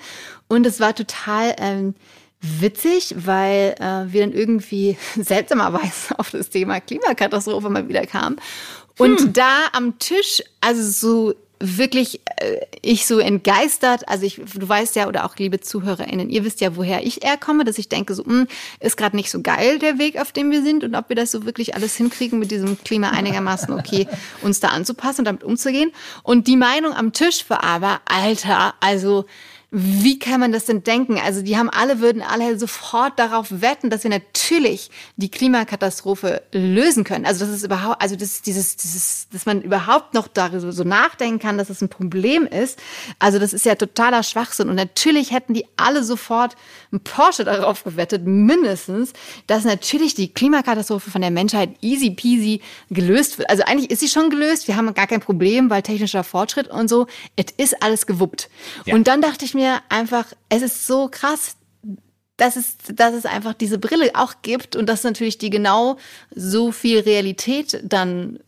Und 0.49 0.67
es 0.67 0.81
war 0.81 0.95
total 0.95 1.57
ähm, 1.57 1.95
witzig, 2.43 3.15
weil 3.17 3.75
äh, 3.81 4.13
wir 4.13 4.21
dann 4.21 4.33
irgendwie 4.33 4.99
seltsamerweise 5.17 6.19
auf 6.19 6.31
das 6.31 6.51
Thema 6.51 6.81
Klimakatastrophe 6.81 7.71
mal 7.71 7.89
wieder 7.89 8.07
kamen. 8.07 8.37
Und 8.99 9.19
hm. 9.19 9.33
da 9.33 9.69
am 9.73 9.99
Tisch, 9.99 10.43
also 10.61 10.83
so 10.83 11.35
wirklich 11.63 12.21
äh, 12.37 12.59
ich 12.83 13.07
so 13.07 13.21
entgeistert, 13.21 14.09
also 14.09 14.27
ich, 14.27 14.41
du 14.55 14.69
weißt 14.69 14.97
ja, 14.97 15.07
oder 15.07 15.25
auch 15.25 15.37
liebe 15.37 15.61
ZuhörerInnen, 15.61 16.29
ihr 16.29 16.45
wisst 16.45 16.61
ja, 16.61 16.77
woher 16.77 17.07
ich 17.07 17.25
eher 17.25 17.37
komme, 17.37 17.65
dass 17.65 17.79
ich 17.79 17.89
denke, 17.89 18.15
so, 18.15 18.25
mh, 18.25 18.33
hm, 18.33 18.49
ist 18.81 18.97
gerade 18.97 19.15
nicht 19.15 19.31
so 19.31 19.41
geil 19.43 19.79
der 19.79 19.99
Weg, 19.99 20.21
auf 20.21 20.33
dem 20.33 20.51
wir 20.51 20.63
sind 20.63 20.83
und 20.83 20.95
ob 20.97 21.09
wir 21.09 21.17
das 21.17 21.31
so 21.31 21.47
wirklich 21.47 21.75
alles 21.77 21.97
hinkriegen, 21.97 22.39
mit 22.39 22.51
diesem 22.51 22.83
Klima 22.83 23.11
einigermaßen 23.11 23.73
okay, 23.73 24.09
uns 24.43 24.59
da 24.61 24.69
anzupassen 24.69 25.21
und 25.21 25.27
damit 25.27 25.45
umzugehen. 25.45 25.93
Und 26.25 26.49
die 26.49 26.57
Meinung 26.57 26.93
am 26.95 27.13
Tisch 27.13 27.49
war 27.49 27.63
aber, 27.63 28.01
Alter, 28.07 28.75
also 28.81 29.27
wie 29.75 30.19
kann 30.19 30.39
man 30.39 30.53
das 30.53 30.67
denn 30.67 30.85
denken? 30.85 31.19
Also 31.19 31.41
die 31.41 31.57
haben 31.57 31.71
alle, 31.71 32.01
würden 32.01 32.21
alle 32.21 32.59
sofort 32.59 33.19
darauf 33.19 33.63
wetten, 33.63 33.89
dass 33.89 34.03
wir 34.03 34.11
natürlich 34.11 34.91
die 35.17 35.31
Klimakatastrophe 35.31 36.43
lösen 36.53 37.05
können. 37.05 37.25
Also 37.25 37.47
das 37.47 37.55
ist 37.55 37.65
überhaupt, 37.65 38.03
also 38.03 38.15
das 38.15 38.43
dieses, 38.43 38.77
dieses, 38.77 39.29
dass 39.33 39.47
man 39.47 39.63
überhaupt 39.63 40.13
noch 40.13 40.29
darüber 40.29 40.73
so 40.73 40.85
nachdenken 40.85 41.39
kann, 41.39 41.57
dass 41.57 41.71
es 41.71 41.79
das 41.79 41.83
ein 41.83 41.89
Problem 41.89 42.47
ist. 42.47 42.79
Also 43.19 43.39
das 43.39 43.55
ist 43.55 43.65
ja 43.65 43.75
totaler 43.75 44.23
Schwachsinn. 44.23 44.69
Und 44.69 44.75
natürlich 44.75 45.31
hätten 45.33 45.55
die 45.55 45.65
alle 45.79 46.05
sofort 46.05 46.55
ein 46.93 47.01
Porsche 47.01 47.45
darauf 47.45 47.83
gewettet, 47.83 48.27
mindestens, 48.27 49.15
dass 49.47 49.65
natürlich 49.65 50.15
die 50.15 50.35
Klimakatastrophe 50.35 51.11
von 51.11 51.23
der 51.23 51.31
Menschheit 51.31 51.71
easy 51.81 52.11
peasy 52.11 52.61
gelöst 52.91 53.39
wird. 53.39 53.49
Also 53.49 53.63
eigentlich 53.63 53.91
ist 53.91 54.01
sie 54.01 54.09
schon 54.09 54.29
gelöst. 54.29 54.69
Wir 54.69 54.77
haben 54.77 54.93
gar 54.93 55.07
kein 55.07 55.21
Problem, 55.21 55.71
weil 55.71 55.81
technischer 55.81 56.25
Fortschritt 56.25 56.69
und 56.69 56.89
so. 56.89 57.07
Es 57.37 57.47
ist 57.57 57.83
alles 57.83 58.07
gewuppt. 58.07 58.51
Ja. 58.85 58.95
Und 58.95 59.09
dann 59.09 59.23
dachte 59.23 59.47
ich 59.47 59.55
mir, 59.55 59.62
mir 59.63 59.81
einfach, 59.89 60.27
es 60.49 60.63
ist 60.63 60.87
so 60.87 61.09
krass, 61.09 61.57
dass 62.37 62.57
es, 62.57 62.77
dass 62.93 63.15
es 63.15 63.27
einfach 63.27 63.55
diese 63.55 63.79
Brille 63.79 64.11
auch 64.15 64.35
gibt 64.43 64.75
und 64.75 64.89
dass 64.89 65.05
natürlich 65.05 65.39
die 65.39 65.51
genau 65.51 65.97
so 66.35 66.73
viel 66.73 67.01
Realität 67.01 67.81
dann 67.85 68.41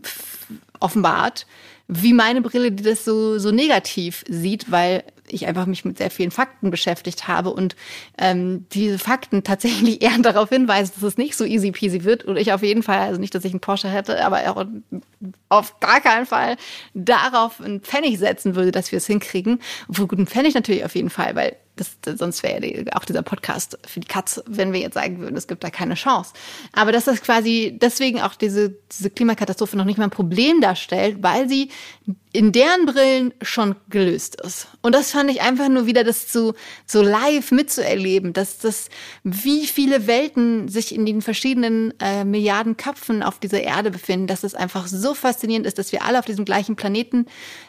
offenbart, 0.81 1.47
wie 1.87 2.13
meine 2.13 2.41
Brille, 2.41 2.73
die 2.73 2.83
das 2.83 3.05
so, 3.05 3.39
so 3.39 3.51
negativ 3.51 4.25
sieht, 4.29 4.71
weil 4.71 5.05
ich 5.29 5.47
einfach 5.47 5.67
mich 5.67 5.85
mit 5.85 5.99
sehr 5.99 6.11
vielen 6.11 6.31
Fakten 6.31 6.71
beschäftigt 6.71 7.29
habe 7.29 7.51
und 7.51 7.77
ähm, 8.19 8.67
diese 8.73 8.99
Fakten 8.99 9.43
tatsächlich 9.43 10.03
eher 10.03 10.19
darauf 10.19 10.49
hinweisen, 10.49 10.93
dass 10.95 11.03
es 11.03 11.19
nicht 11.19 11.37
so 11.37 11.45
easy 11.45 11.73
peasy 11.73 12.05
wird. 12.05 12.25
Und 12.25 12.37
ich 12.37 12.53
auf 12.53 12.63
jeden 12.63 12.83
Fall, 12.83 13.01
also 13.01 13.21
nicht, 13.21 13.35
dass 13.35 13.45
ich 13.45 13.53
einen 13.53 13.61
Porsche 13.61 13.89
hätte, 13.89 14.25
aber 14.25 14.41
auch 14.51 14.67
auf 15.49 15.81
gar 15.81 16.01
keinen 16.01 16.27
Fall 16.27 16.57
darauf 16.95 17.61
einen 17.61 17.81
Pfennig 17.81 18.19
setzen 18.19 18.55
würde, 18.55 18.73
dass 18.73 18.93
wir 18.93 18.99
es 18.99 19.07
hinkriegen. 19.07 19.61
Wo 19.89 20.07
guten 20.07 20.27
Pfennig 20.27 20.55
natürlich 20.55 20.85
auf 20.85 20.95
jeden 20.95 21.11
Fall, 21.11 21.35
weil 21.35 21.57
das, 21.77 21.97
sonst 22.19 22.43
wäre 22.43 22.65
ja 22.65 22.85
auch 22.95 23.05
dieser 23.05 23.23
Podcast 23.23 23.79
für 23.85 24.01
die 24.01 24.07
Katze, 24.07 24.45
wenn 24.47 24.73
wir 24.73 24.81
jetzt 24.81 24.95
sagen 24.95 25.19
würden, 25.19 25.37
es 25.37 25.49
gibt 25.49 25.65
da 25.65 25.71
keine 25.71 25.95
Chance. 25.95 26.33
Aber 26.73 26.93
dass 26.93 27.05
das 27.05 27.21
quasi 27.21 27.77
deswegen 27.81 28.21
auch 28.21 28.35
diese, 28.35 28.77
diese 28.93 29.11
Klimakatastrophe 29.11 29.77
noch 29.77 29.85
nicht 29.85 29.99
mal 29.99 30.05
ein 30.05 30.11
Problem 30.11 30.61
darstellt, 30.61 31.19
weil 31.21 31.49
sie 31.49 31.71
in 32.35 32.51
deren 32.51 32.85
Brillen 32.85 33.33
schon 33.43 33.77
gelöst 33.89 34.41
ist. 34.41 34.67
Und 34.83 34.93
das 34.93 35.13
fand 35.13 35.31
ich 35.31 35.41
einfach 35.41 35.69
nur 35.69 35.87
wieder 35.87 36.03
das 36.03 36.27
zu, 36.27 36.55
so 36.85 37.01
live 37.01 37.53
mitzuerleben, 37.53 38.33
dass 38.33 38.59
das, 38.59 38.89
wie 39.23 39.69
viele 39.69 40.09
Welten 40.09 40.67
sich 40.67 40.93
in 40.93 41.07
den 41.07 41.23
verschiedenen 41.23 41.95
äh, 42.01 42.25
Milliarden 42.25 42.77
Köpfen 42.77 43.23
auf 43.23 43.39
dieser 43.39 43.63
Erde 43.63 43.93
befinden, 43.93 44.27
dass 44.27 44.43
es 44.43 44.57
einfach 44.57 44.89
so 44.89 45.15
faszinierend 45.15 45.65
ist, 45.65 45.79
dass 45.79 45.93
wir 45.93 46.03
alle 46.03 46.19
auf 46.19 46.25
diesem 46.25 46.45
gleichen 46.45 46.75
Planeten 46.75 47.27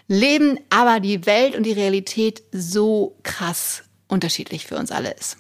leben, 0.08 0.58
aber 0.72 1.00
die 1.00 1.28
Welt 1.28 1.56
und 1.56 1.64
die 1.64 1.74
Realität 1.74 2.42
so 2.52 3.20
krass 3.22 3.84
unterschiedlich 4.08 4.66
für 4.66 4.78
uns 4.78 4.90
alle 4.90 5.12
ist. 5.12 5.38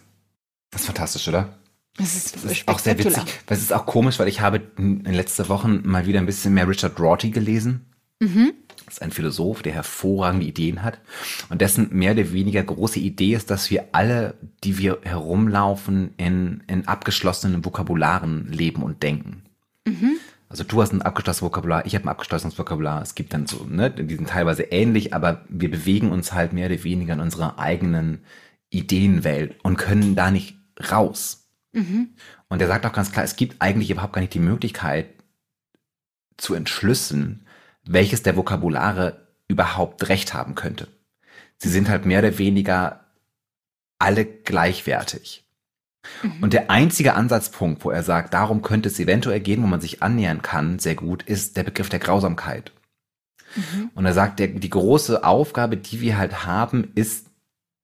Das 0.70 0.82
ist 0.82 0.86
fantastisch, 0.86 1.27
oder? 1.27 1.58
Das 1.98 2.15
ist, 2.15 2.36
das 2.36 2.44
ist 2.44 2.67
auch 2.67 2.77
sehr 2.77 3.00
witzig. 3.00 3.24
Das 3.48 3.60
ist 3.60 3.74
auch 3.74 3.88
komisch, 3.88 4.20
weil 4.20 4.27
ich 4.27 4.41
habe 4.41 4.62
in 4.77 5.03
den 5.03 5.15
letzten 5.15 5.50
Wochen 5.50 5.82
mal 5.84 6.05
wieder 6.05 6.20
ein 6.20 6.27
bisschen 6.27 6.53
mehr 6.53 6.67
Richard 6.67 7.00
Rorty 7.00 7.32
gelesen. 7.32 7.88
Mhm. 8.20 8.53
Das 8.86 8.96
ist 8.96 9.01
ein 9.01 9.12
Philosoph, 9.12 9.62
der 9.62 9.74
hervorragende 9.74 10.46
Ideen 10.46 10.84
hat. 10.84 11.00
Und 11.50 11.62
dessen 11.62 11.89
mehr 11.91 12.12
oder 12.12 12.32
weniger 12.32 12.63
große 12.63 13.00
Idee 13.00 13.34
ist, 13.34 13.50
dass 13.50 13.70
wir 13.72 13.86
alle, 13.94 14.36
die 14.63 14.77
wir 14.77 15.00
herumlaufen, 15.03 16.13
in, 16.17 16.63
in 16.67 16.88
abgeschlossenen 16.88 17.63
Vokabularen 17.63 18.51
leben 18.51 18.84
und 18.84 19.01
denken. 19.03 19.44
Mhm. 19.86 20.17
Also 20.50 20.63
du 20.63 20.82
hast 20.82 20.94
ein 20.94 21.01
abgeschlossenes 21.01 21.41
Vokabular, 21.41 21.86
ich 21.86 21.96
habe 21.96 22.05
ein 22.05 22.10
abgeschlossenes 22.10 22.58
Vokabular. 22.58 23.01
Es 23.01 23.15
gibt 23.15 23.34
dann 23.34 23.48
so, 23.48 23.65
ne, 23.70 23.89
die 23.89 24.15
sind 24.15 24.29
teilweise 24.29 24.63
ähnlich, 24.63 25.13
aber 25.13 25.41
wir 25.50 25.72
bewegen 25.72 26.12
uns 26.12 26.34
halt 26.34 26.53
mehr 26.53 26.67
oder 26.67 26.84
weniger 26.84 27.13
in 27.13 27.20
unserer 27.20 27.60
eigenen 27.60 28.20
Ideenwelt 28.70 29.55
und 29.63 29.77
können 29.77 30.15
da 30.15 30.32
nicht 30.32 30.55
raus. 30.91 31.48
Mhm. 31.74 32.10
Und 32.48 32.62
er 32.62 32.67
sagt 32.67 32.86
auch 32.86 32.94
ganz 32.94 33.12
klar, 33.12 33.25
es 33.25 33.36
gibt 33.36 33.62
eigentlich 33.62 33.89
überhaupt 33.89 34.13
gar 34.13 34.22
nicht 34.22 34.34
die 34.34 34.39
Möglichkeit 34.39 35.08
zu 36.38 36.53
entschlüsseln, 36.53 37.45
welches 37.88 38.24
der 38.24 38.36
Vokabulare 38.36 39.27
überhaupt 39.48 40.10
recht 40.10 40.34
haben 40.34 40.56
könnte. 40.56 40.88
Sie 41.58 41.70
sind 41.70 41.89
halt 41.89 42.06
mehr 42.06 42.20
oder 42.20 42.38
weniger 42.38 43.06
alle 44.00 44.25
gleichwertig. 44.25 45.46
Mhm. 46.22 46.44
Und 46.44 46.54
der 46.54 46.70
einzige 46.70 47.13
Ansatzpunkt, 47.13 47.86
wo 47.86 47.92
er 47.92 48.04
sagt, 48.04 48.34
darum 48.34 48.62
könnte 48.62 48.89
es 48.89 49.00
eventuell 49.00 49.39
gehen, 49.39 49.63
wo 49.63 49.68
man 49.68 49.82
sich 49.82 50.04
annähern 50.04 50.42
kann, 50.42 50.80
sehr 50.80 50.96
gut, 50.96 51.24
ist 51.24 51.58
der 51.58 51.63
Begriff 51.63 51.89
der 51.89 52.00
Grausamkeit. 52.00 52.72
Mhm. 53.56 53.92
Und 53.94 54.06
er 54.06 54.13
sagt, 54.13 54.39
der, 54.39 54.48
die 54.48 54.70
große 54.70 55.24
Aufgabe, 55.24 55.77
die 55.77 56.01
wir 56.01 56.18
halt 56.18 56.46
haben, 56.46 56.92
ist, 56.96 57.27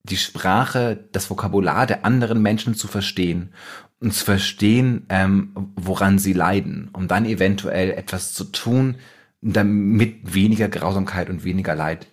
die 0.03 0.17
Sprache, 0.17 0.97
das 1.11 1.29
Vokabular 1.29 1.85
der 1.85 2.05
anderen 2.05 2.41
Menschen 2.41 2.73
zu 2.73 2.87
verstehen 2.87 3.53
und 3.99 4.13
zu 4.13 4.25
verstehen, 4.25 5.05
ähm, 5.09 5.73
woran 5.75 6.17
sie 6.17 6.33
leiden, 6.33 6.89
um 6.93 7.07
dann 7.07 7.25
eventuell 7.25 7.91
etwas 7.91 8.33
zu 8.33 8.45
tun, 8.45 8.95
damit 9.41 10.33
weniger 10.33 10.69
Grausamkeit 10.69 11.29
und 11.29 11.43
weniger 11.43 11.75
Leid 11.75 12.07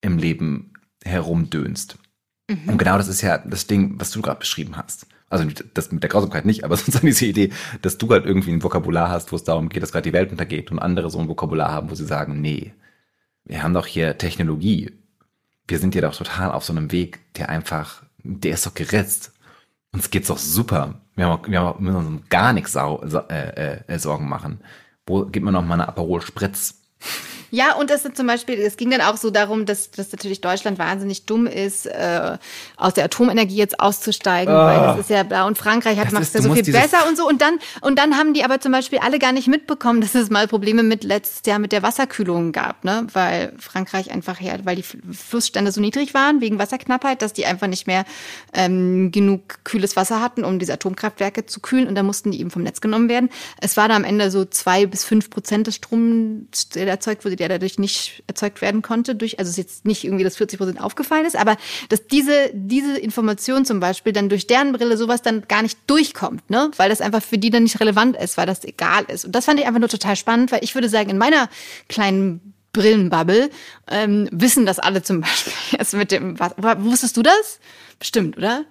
im 0.00 0.18
Leben 0.18 0.74
herumdönst. 1.04 1.98
Mhm. 2.48 2.68
Und 2.68 2.78
genau 2.78 2.98
das 2.98 3.08
ist 3.08 3.22
ja 3.22 3.38
das 3.38 3.66
Ding, 3.66 3.98
was 3.98 4.10
du 4.10 4.22
gerade 4.22 4.38
beschrieben 4.38 4.76
hast. 4.76 5.06
Also 5.28 5.44
das 5.74 5.90
mit 5.90 6.02
der 6.02 6.10
Grausamkeit 6.10 6.44
nicht, 6.44 6.64
aber 6.64 6.76
sozusagen 6.76 7.06
diese 7.06 7.26
Idee, 7.26 7.50
dass 7.82 7.98
du 7.98 8.08
halt 8.10 8.26
irgendwie 8.26 8.52
ein 8.52 8.62
Vokabular 8.62 9.08
hast, 9.08 9.32
wo 9.32 9.36
es 9.36 9.44
darum 9.44 9.68
geht, 9.68 9.82
dass 9.82 9.92
gerade 9.92 10.08
die 10.08 10.12
Welt 10.12 10.30
untergeht 10.30 10.70
und 10.70 10.78
andere 10.78 11.10
so 11.10 11.18
ein 11.18 11.28
Vokabular 11.28 11.70
haben, 11.70 11.90
wo 11.90 11.94
sie 11.94 12.06
sagen, 12.06 12.40
nee, 12.40 12.74
wir 13.44 13.62
haben 13.62 13.74
doch 13.74 13.86
hier 13.86 14.18
Technologie. 14.18 14.92
Wir 15.68 15.78
sind 15.78 15.94
ja 15.94 16.00
doch 16.00 16.14
total 16.14 16.52
auf 16.52 16.64
so 16.64 16.72
einem 16.72 16.92
Weg, 16.92 17.32
der 17.34 17.48
einfach, 17.48 18.02
der 18.22 18.54
ist 18.54 18.66
doch 18.66 18.74
geritzt. 18.74 19.32
Uns 19.92 20.10
geht's 20.10 20.28
doch 20.28 20.38
super. 20.38 21.00
Wir, 21.14 21.26
haben, 21.26 21.50
wir, 21.50 21.76
müssen 21.78 21.96
uns 21.96 22.28
gar 22.28 22.52
nichts 22.52 22.72
sau, 22.72 23.02
äh, 23.02 23.82
äh, 23.86 23.98
Sorgen 23.98 24.28
machen. 24.28 24.60
Wo 25.06 25.24
gibt 25.24 25.44
man 25.44 25.54
noch 25.54 25.64
mal 25.64 25.74
eine 25.74 25.88
Aperol 25.88 26.20
Spritz? 26.20 26.82
Ja, 27.50 27.74
und 27.74 27.90
es 27.90 28.06
zum 28.14 28.26
Beispiel, 28.26 28.58
es 28.58 28.76
ging 28.76 28.90
dann 28.90 29.00
auch 29.00 29.16
so 29.16 29.30
darum, 29.30 29.66
dass, 29.66 29.90
dass 29.90 30.12
natürlich 30.12 30.40
Deutschland 30.40 30.78
wahnsinnig 30.78 31.26
dumm 31.26 31.46
ist, 31.46 31.86
äh, 31.86 32.38
aus 32.76 32.94
der 32.94 33.04
Atomenergie 33.04 33.56
jetzt 33.56 33.80
auszusteigen, 33.80 34.52
oh. 34.52 34.58
weil 34.58 34.78
das 34.78 34.98
ist 35.00 35.10
ja 35.10 35.22
blau 35.22 35.46
und 35.46 35.58
Frankreich 35.58 35.98
hat 35.98 36.12
macht 36.12 36.24
es 36.24 36.32
ja 36.32 36.42
so 36.42 36.52
viel 36.54 36.72
besser 36.72 37.06
und 37.08 37.16
so. 37.16 37.26
Und 37.28 37.40
dann, 37.40 37.58
und 37.80 37.98
dann 37.98 38.16
haben 38.16 38.34
die 38.34 38.44
aber 38.44 38.60
zum 38.60 38.72
Beispiel 38.72 38.98
alle 38.98 39.18
gar 39.18 39.32
nicht 39.32 39.48
mitbekommen, 39.48 40.00
dass 40.00 40.14
es 40.14 40.30
mal 40.30 40.48
Probleme 40.48 40.82
mit 40.82 41.04
letztes 41.04 41.46
Jahr 41.46 41.58
mit 41.58 41.72
der 41.72 41.82
Wasserkühlung 41.82 42.52
gab, 42.52 42.84
ne? 42.84 43.06
Weil 43.12 43.52
Frankreich 43.58 44.10
einfach 44.10 44.40
her, 44.40 44.60
weil 44.64 44.76
die 44.76 44.82
Flussstände 44.82 45.72
so 45.72 45.80
niedrig 45.80 46.14
waren 46.14 46.40
wegen 46.40 46.58
Wasserknappheit, 46.58 47.22
dass 47.22 47.32
die 47.32 47.46
einfach 47.46 47.66
nicht 47.66 47.86
mehr 47.86 48.04
ähm, 48.52 49.10
genug 49.12 49.64
kühles 49.64 49.96
Wasser 49.96 50.20
hatten, 50.20 50.44
um 50.44 50.58
diese 50.58 50.72
Atomkraftwerke 50.72 51.46
zu 51.46 51.60
kühlen 51.60 51.86
und 51.86 51.94
dann 51.94 52.06
mussten 52.06 52.30
die 52.30 52.40
eben 52.40 52.50
vom 52.50 52.62
Netz 52.62 52.80
genommen 52.80 53.08
werden. 53.08 53.30
Es 53.60 53.76
war 53.76 53.88
da 53.88 53.96
am 53.96 54.04
Ende 54.04 54.30
so 54.30 54.44
zwei 54.44 54.86
bis 54.86 55.04
fünf 55.04 55.30
Prozent 55.30 55.66
des 55.66 55.76
Stroms, 55.76 56.68
der 56.70 56.86
erzeugt 56.86 57.24
wurde, 57.24 57.35
der 57.36 57.48
dadurch 57.48 57.78
nicht 57.78 58.22
erzeugt 58.26 58.60
werden 58.60 58.82
konnte. 58.82 59.14
Durch, 59.14 59.38
also 59.38 59.48
es 59.48 59.58
ist 59.58 59.64
jetzt 59.64 59.84
nicht 59.84 60.04
irgendwie, 60.04 60.24
dass 60.24 60.36
40 60.36 60.58
Prozent 60.58 60.80
aufgefallen 60.80 61.26
ist, 61.26 61.36
aber 61.36 61.56
dass 61.88 62.06
diese, 62.06 62.50
diese 62.52 62.98
Information 62.98 63.64
zum 63.64 63.80
Beispiel 63.80 64.12
dann 64.12 64.28
durch 64.28 64.46
deren 64.46 64.72
Brille 64.72 64.96
sowas 64.96 65.22
dann 65.22 65.46
gar 65.48 65.62
nicht 65.62 65.78
durchkommt, 65.86 66.48
ne? 66.50 66.70
Weil 66.76 66.88
das 66.88 67.00
einfach 67.00 67.22
für 67.22 67.38
die 67.38 67.50
dann 67.50 67.62
nicht 67.62 67.80
relevant 67.80 68.16
ist, 68.16 68.36
weil 68.36 68.46
das 68.46 68.64
egal 68.64 69.04
ist. 69.08 69.24
Und 69.24 69.32
das 69.32 69.44
fand 69.44 69.60
ich 69.60 69.66
einfach 69.66 69.80
nur 69.80 69.88
total 69.88 70.16
spannend, 70.16 70.52
weil 70.52 70.64
ich 70.64 70.74
würde 70.74 70.88
sagen, 70.88 71.10
in 71.10 71.18
meiner 71.18 71.48
kleinen 71.88 72.54
Brillenbubble 72.72 73.50
ähm, 73.90 74.28
wissen 74.30 74.66
das 74.66 74.78
alle 74.78 75.02
zum 75.02 75.20
Beispiel 75.22 75.52
jetzt 75.70 75.94
mit 75.94 76.12
dem, 76.12 76.38
was, 76.38 76.52
wusstest 76.78 77.16
du 77.16 77.22
das? 77.22 77.60
Bestimmt, 77.98 78.36
oder? 78.36 78.64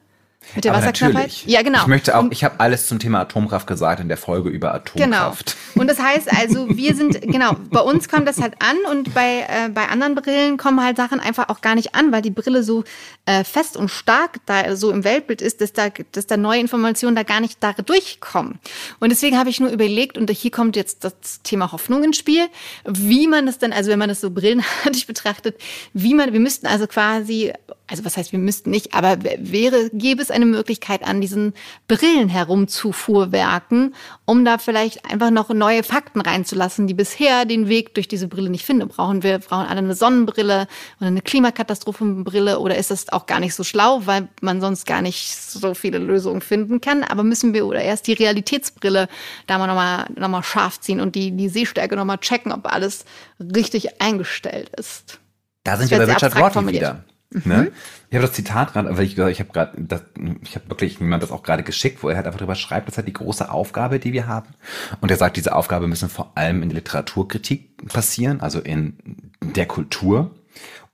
Mit 0.54 0.64
der 0.64 0.74
Aber 0.74 0.82
Wasserknappheit? 0.82 1.44
Ja, 1.46 1.62
genau. 1.62 1.82
Ich 1.82 1.88
möchte 1.88 2.18
auch, 2.18 2.26
ich 2.30 2.44
habe 2.44 2.60
alles 2.60 2.88
zum 2.88 3.00
Thema 3.00 3.22
Atomkraft 3.22 3.68
gesagt 3.68 4.00
in 4.00 4.08
der 4.08 4.18
Folge 4.18 4.50
über 4.50 4.74
Atomkraft. 4.74 5.56
Genau. 5.74 5.82
Und 5.82 5.88
das 5.90 6.00
heißt 6.00 6.32
also, 6.32 6.68
wir 6.70 6.96
sind, 6.96 7.22
genau, 7.22 7.56
bei 7.72 7.82
uns 7.82 8.08
kommt 8.10 8.28
das 8.28 8.42
halt 8.42 8.54
an 8.62 8.78
und 8.92 9.14
bei, 9.14 9.46
äh, 9.48 9.70
bei 9.70 9.88
anderen 9.88 10.16
Brillen 10.16 10.58
kommen 10.58 10.84
halt 10.84 10.98
Sachen 10.98 11.20
einfach 11.20 11.50
auch 11.50 11.62
gar 11.62 11.76
nicht 11.76 11.96
an, 11.96 12.12
weil 12.12 12.22
die 12.22 12.32
Brille 12.32 12.64
so 12.64 12.84
äh, 13.26 13.44
fest 13.44 13.76
und 13.76 13.90
stark 13.90 14.40
da 14.46 14.76
so 14.76 14.92
im 14.92 15.04
Weltbild 15.04 15.42
ist, 15.42 15.62
dass 15.62 15.74
da, 15.74 15.90
dass 16.12 16.28
da 16.28 16.38
neue 16.38 16.60
Informationen 16.60 17.16
da 17.16 17.24
gar 17.24 17.40
nicht 17.40 17.62
da 17.62 17.74
durchkommen. 17.74 18.60
Und 19.00 19.10
deswegen 19.10 19.38
habe 19.38 19.50
ich 19.50 19.60
nur 19.60 19.70
überlegt, 19.70 20.18
und 20.18 20.30
hier 20.30 20.52
kommt 20.52 20.76
jetzt 20.76 21.04
das 21.04 21.42
Thema 21.44 21.72
Hoffnung 21.72 22.04
ins 22.04 22.18
Spiel, 22.18 22.48
wie 22.86 23.28
man 23.28 23.46
das 23.46 23.58
dann, 23.58 23.74
also 23.74 23.92
wenn 23.92 24.00
man 24.00 24.10
das 24.10 24.22
so 24.22 24.30
brillenartig 24.30 25.08
betrachtet, 25.08 25.58
wie 25.94 26.14
man, 26.14 26.34
wir 26.34 26.40
müssten 26.40 26.68
also 26.68 26.88
quasi, 26.88 27.54
also 27.88 28.04
was 28.04 28.18
heißt, 28.18 28.32
wir 28.32 28.40
müssten 28.40 28.72
nicht, 28.72 28.94
aber 28.96 29.18
wäre, 29.22 29.90
gäbe 29.92 30.22
es 30.22 30.32
eine 30.32 30.46
Möglichkeit 30.46 31.04
an 31.04 31.22
diesen 31.22 31.54
Brillen 31.88 32.30
herumzufuhrwerken, 32.30 33.94
um 34.26 34.44
da 34.44 34.58
vielleicht 34.58 35.06
einfach 35.06 35.30
noch 35.30 35.50
neue 35.50 35.84
Fakten 35.84 36.22
reinzulassen, 36.22 36.88
die 36.88 36.96
bisher 36.96 37.46
den 37.46 37.70
Weg 37.70 37.94
durch 37.94 38.08
diese 38.08 38.28
Brille 38.28 38.50
nicht 38.50 38.66
finden. 38.66 38.88
Brauchen 38.88 39.22
wir, 39.22 39.38
brauchen 39.38 39.68
alle 39.68 39.80
eine 39.80 39.94
Sonnenbrille 39.94 40.68
oder 41.00 41.08
eine 41.08 41.22
Klimakatastrophenbrille 41.22 42.60
oder 42.60 42.76
ist 42.76 42.90
das 42.90 43.10
auch 43.10 43.28
gar 43.28 43.40
nicht 43.40 43.54
so 43.54 43.64
schlau, 43.64 44.02
weil 44.06 44.30
man 44.42 44.62
sonst 44.62 44.88
gar 44.88 45.04
nicht 45.04 45.36
so 45.36 45.76
viele 45.76 46.00
Lösungen 46.00 46.42
finden 46.42 46.82
kann? 46.82 47.04
Aber 47.04 47.24
müssen 47.24 47.54
wir 47.54 47.68
oder 47.68 47.82
erst 47.82 48.08
die 48.08 48.14
Realitätsbrille 48.14 49.08
da 49.46 49.58
mal 49.60 49.68
nochmal, 49.68 50.08
nochmal 50.16 50.44
scharf 50.44 50.80
ziehen 50.80 51.00
und 51.00 51.14
die, 51.14 51.32
die 51.32 51.50
Sehstärke 51.50 51.96
nochmal 51.96 52.18
checken, 52.18 52.52
ob 52.52 52.66
alles 52.66 53.06
richtig 53.40 54.02
eingestellt 54.02 54.72
ist. 54.78 55.20
Da 55.64 55.78
sind 55.78 55.92
wir 55.92 56.00
bei 56.00 56.14
Richard 56.14 56.36
Rorty 56.36 56.68
wieder. 56.68 57.04
Ne? 57.32 57.42
Mhm. 57.42 57.68
Ich 58.10 58.16
habe 58.16 58.28
das 58.28 58.34
Zitat 58.34 58.74
gerade, 58.74 58.96
weil 58.98 59.04
ich 59.04 59.16
gesagt, 59.16 59.32
ich 59.32 59.40
habe 59.40 59.52
gerade, 59.52 60.10
ich 60.44 60.56
habe 60.56 60.70
wirklich 60.70 61.00
jemand 61.00 61.24
das 61.24 61.32
auch 61.32 61.44
gerade 61.44 61.64
geschickt, 61.64 62.02
wo 62.02 62.10
er 62.10 62.16
halt 62.16 62.28
einfach 62.28 62.40
darüber 62.40 62.56
schreibt, 62.56 62.88
das 62.88 62.94
ist 62.94 62.98
halt 62.98 63.08
die 63.08 63.14
große 63.14 63.52
Aufgabe, 63.52 64.00
die 64.00 64.14
wir 64.14 64.28
haben. 64.28 64.54
Und 65.02 65.12
er 65.12 65.18
sagt, 65.18 65.36
diese 65.36 65.56
Aufgabe 65.56 65.88
müssen 65.88 66.10
vor 66.10 66.32
allem 66.36 66.64
in 66.64 66.70
der 66.70 66.78
Literaturkritik 66.78 67.88
passieren, 67.88 68.42
also 68.42 68.60
in 68.60 68.98
der 69.42 69.66
Kultur. 69.66 70.36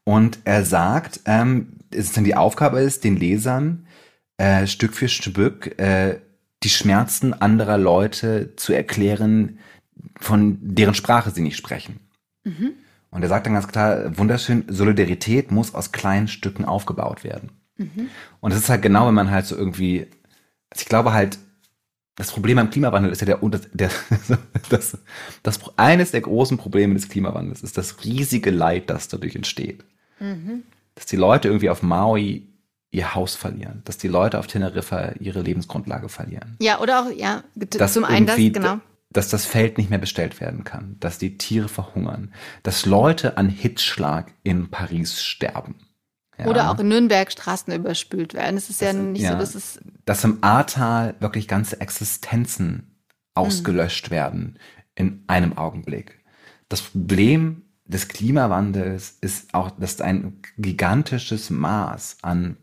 Und 0.04 0.40
er 0.46 0.66
sagt, 0.66 1.22
ähm, 1.26 1.74
es 1.92 2.14
dann 2.14 2.24
die 2.24 2.36
Aufgabe 2.36 2.80
ist, 2.80 3.04
den 3.04 3.18
Lesern 3.18 3.86
äh, 4.38 4.66
Stück 4.66 4.96
für 4.96 5.10
Stück 5.10 5.80
äh, 5.80 6.20
die 6.64 6.70
Schmerzen 6.70 7.34
anderer 7.34 7.78
Leute 7.78 8.56
zu 8.56 8.74
erklären, 8.74 9.60
von 10.20 10.58
deren 10.62 10.96
Sprache 10.96 11.32
sie 11.32 11.42
nicht 11.42 11.58
sprechen. 11.58 12.00
Mhm. 12.44 12.74
Und 13.12 13.24
er 13.24 13.30
sagt 13.30 13.46
dann 13.46 13.54
ganz 13.54 13.68
klar, 13.68 14.18
wunderschön, 14.18 14.64
Solidarität 14.70 15.52
muss 15.52 15.76
aus 15.76 15.92
kleinen 15.92 16.30
Stücken 16.30 16.66
aufgebaut 16.66 17.24
werden. 17.24 17.52
Mhm. 17.78 18.10
Und 18.40 18.52
es 18.52 18.60
ist 18.60 18.70
halt 18.70 18.82
genau, 18.82 19.08
wenn 19.08 19.14
man 19.14 19.32
halt 19.32 19.46
so 19.46 19.56
irgendwie, 19.56 20.08
also 20.70 20.82
ich 20.82 20.86
glaube 20.86 21.14
halt, 21.14 21.38
das 22.16 22.32
Problem 22.32 22.56
beim 22.56 22.70
Klimawandel 22.70 23.12
ist 23.12 23.22
ja 23.22 23.26
der, 23.26 23.40
der, 23.74 23.90
das, 24.70 24.98
das, 25.44 25.60
eines 25.78 26.12
der 26.12 26.22
großen 26.22 26.58
Probleme 26.58 26.94
des 26.94 27.10
Klimawandels 27.10 27.64
ist 27.64 27.78
das 27.78 28.04
riesige 28.04 28.50
Leid, 28.50 28.90
das 28.90 29.10
dadurch 29.10 29.36
entsteht. 29.36 29.84
Mhm. 30.20 30.64
Dass 30.96 31.06
die 31.06 31.18
Leute 31.18 31.50
irgendwie 31.50 31.70
auf 31.70 31.84
Maui 31.84 32.48
ihr 32.92 33.16
Haus 33.16 33.36
verlieren, 33.36 33.82
dass 33.86 33.98
die 33.98 34.10
Leute 34.10 34.40
auf 34.40 34.48
Teneriffa 34.48 35.14
ihre 35.20 35.42
Lebensgrundlage 35.42 36.10
verlieren. 36.10 36.58
Ja, 36.62 36.80
oder 36.80 37.02
auch, 37.02 37.12
ja, 37.12 37.44
zum 37.88 38.04
einen 38.06 38.26
das, 38.26 38.36
genau 38.38 38.80
dass 39.12 39.30
das 39.30 39.46
Feld 39.46 39.78
nicht 39.78 39.90
mehr 39.90 40.00
bestellt 40.00 40.40
werden 40.40 40.64
kann, 40.64 40.96
dass 41.00 41.18
die 41.18 41.38
Tiere 41.38 41.68
verhungern, 41.68 42.34
dass 42.64 42.86
Leute 42.86 43.38
an 43.38 43.50
Hitzschlag 43.50 44.34
in 44.44 44.70
Paris 44.70 45.22
sterben. 45.22 45.76
Ja. 46.38 46.48
Oder 46.48 46.72
auch 46.72 46.80
in 46.80 46.88
Nürnberg 46.88 47.32
Straßen 47.32 47.74
überspült 47.74 48.34
werden. 48.34 48.58
Es 48.58 48.70
ist 48.70 48.82
das, 48.82 48.94
ja 48.94 49.02
nicht 49.02 49.22
ja, 49.22 49.34
so, 49.34 49.38
dass 49.38 49.56
es. 49.56 49.80
Dass 50.06 50.24
im 50.24 50.40
Ahrtal 50.42 51.16
wirklich 51.20 51.48
ganze 51.48 51.80
Existenzen 51.82 52.96
ausgelöscht 53.34 54.08
mhm. 54.08 54.12
werden 54.12 54.60
in 54.96 55.24
einem 55.28 55.58
Augenblick. 55.58 56.24
Das 56.70 56.82
Problem 56.82 57.64
des 57.86 58.08
Klimawandels 58.08 59.18
ist 59.22 59.54
auch, 59.54 59.72
dass 59.72 60.00
ein 60.00 60.42
gigantisches 60.58 61.50
Maß 61.50 62.18
an 62.22 62.58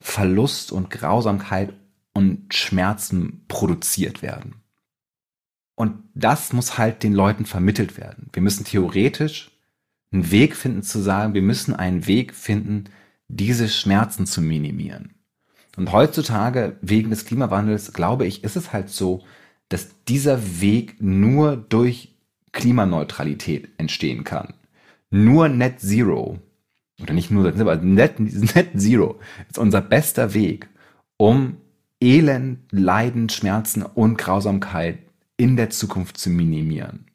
Verlust 0.00 0.72
und 0.72 0.90
Grausamkeit 0.90 1.72
und 2.12 2.52
Schmerzen 2.52 3.44
produziert 3.48 4.22
werden. 4.22 4.63
Und 5.76 5.94
das 6.14 6.52
muss 6.52 6.78
halt 6.78 7.02
den 7.02 7.12
Leuten 7.12 7.46
vermittelt 7.46 7.96
werden. 7.98 8.28
Wir 8.32 8.42
müssen 8.42 8.64
theoretisch 8.64 9.50
einen 10.12 10.30
Weg 10.30 10.54
finden 10.54 10.82
zu 10.82 11.00
sagen, 11.00 11.34
wir 11.34 11.42
müssen 11.42 11.74
einen 11.74 12.06
Weg 12.06 12.34
finden, 12.34 12.84
diese 13.28 13.68
Schmerzen 13.68 14.26
zu 14.26 14.40
minimieren. 14.40 15.14
Und 15.76 15.92
heutzutage, 15.92 16.76
wegen 16.80 17.10
des 17.10 17.24
Klimawandels, 17.24 17.92
glaube 17.92 18.26
ich, 18.26 18.44
ist 18.44 18.56
es 18.56 18.72
halt 18.72 18.90
so, 18.90 19.24
dass 19.68 20.04
dieser 20.04 20.60
Weg 20.60 20.96
nur 21.00 21.56
durch 21.56 22.14
Klimaneutralität 22.52 23.70
entstehen 23.78 24.22
kann. 24.22 24.54
Nur 25.10 25.48
Net 25.48 25.80
Zero, 25.80 26.38
oder 27.02 27.12
nicht 27.12 27.32
nur, 27.32 27.48
aber 27.48 27.76
Net, 27.76 28.20
Net 28.20 28.68
Zero 28.76 29.18
ist 29.48 29.58
unser 29.58 29.80
bester 29.80 30.34
Weg, 30.34 30.68
um 31.16 31.56
Elend, 32.00 32.60
Leiden, 32.70 33.28
Schmerzen 33.28 33.82
und 33.82 34.18
Grausamkeit 34.18 34.98
in 35.36 35.56
der 35.56 35.70
Zukunft 35.70 36.18
zu 36.18 36.30
minimieren. 36.30 37.06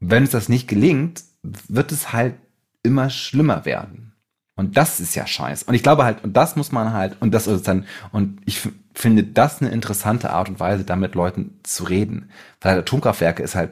Und 0.00 0.10
wenn 0.10 0.24
es 0.24 0.30
das 0.30 0.48
nicht 0.48 0.68
gelingt, 0.68 1.22
wird 1.42 1.92
es 1.92 2.12
halt 2.12 2.34
immer 2.82 3.10
schlimmer 3.10 3.64
werden. 3.64 4.12
Und 4.54 4.76
das 4.76 5.00
ist 5.00 5.14
ja 5.14 5.26
scheiße. 5.26 5.64
Und 5.66 5.74
ich 5.74 5.82
glaube 5.82 6.04
halt, 6.04 6.22
und 6.22 6.36
das 6.36 6.56
muss 6.56 6.72
man 6.72 6.92
halt, 6.92 7.16
und 7.20 7.32
das 7.32 7.46
ist 7.46 7.66
dann, 7.66 7.86
und 8.12 8.40
ich, 8.44 8.68
finde 8.94 9.24
das 9.24 9.60
eine 9.60 9.70
interessante 9.70 10.30
Art 10.30 10.48
und 10.48 10.60
Weise, 10.60 10.84
damit 10.84 11.14
Leuten 11.14 11.58
zu 11.62 11.84
reden. 11.84 12.30
Weil 12.60 12.78
Atomkraftwerke 12.78 13.42
ist 13.42 13.54
halt 13.54 13.70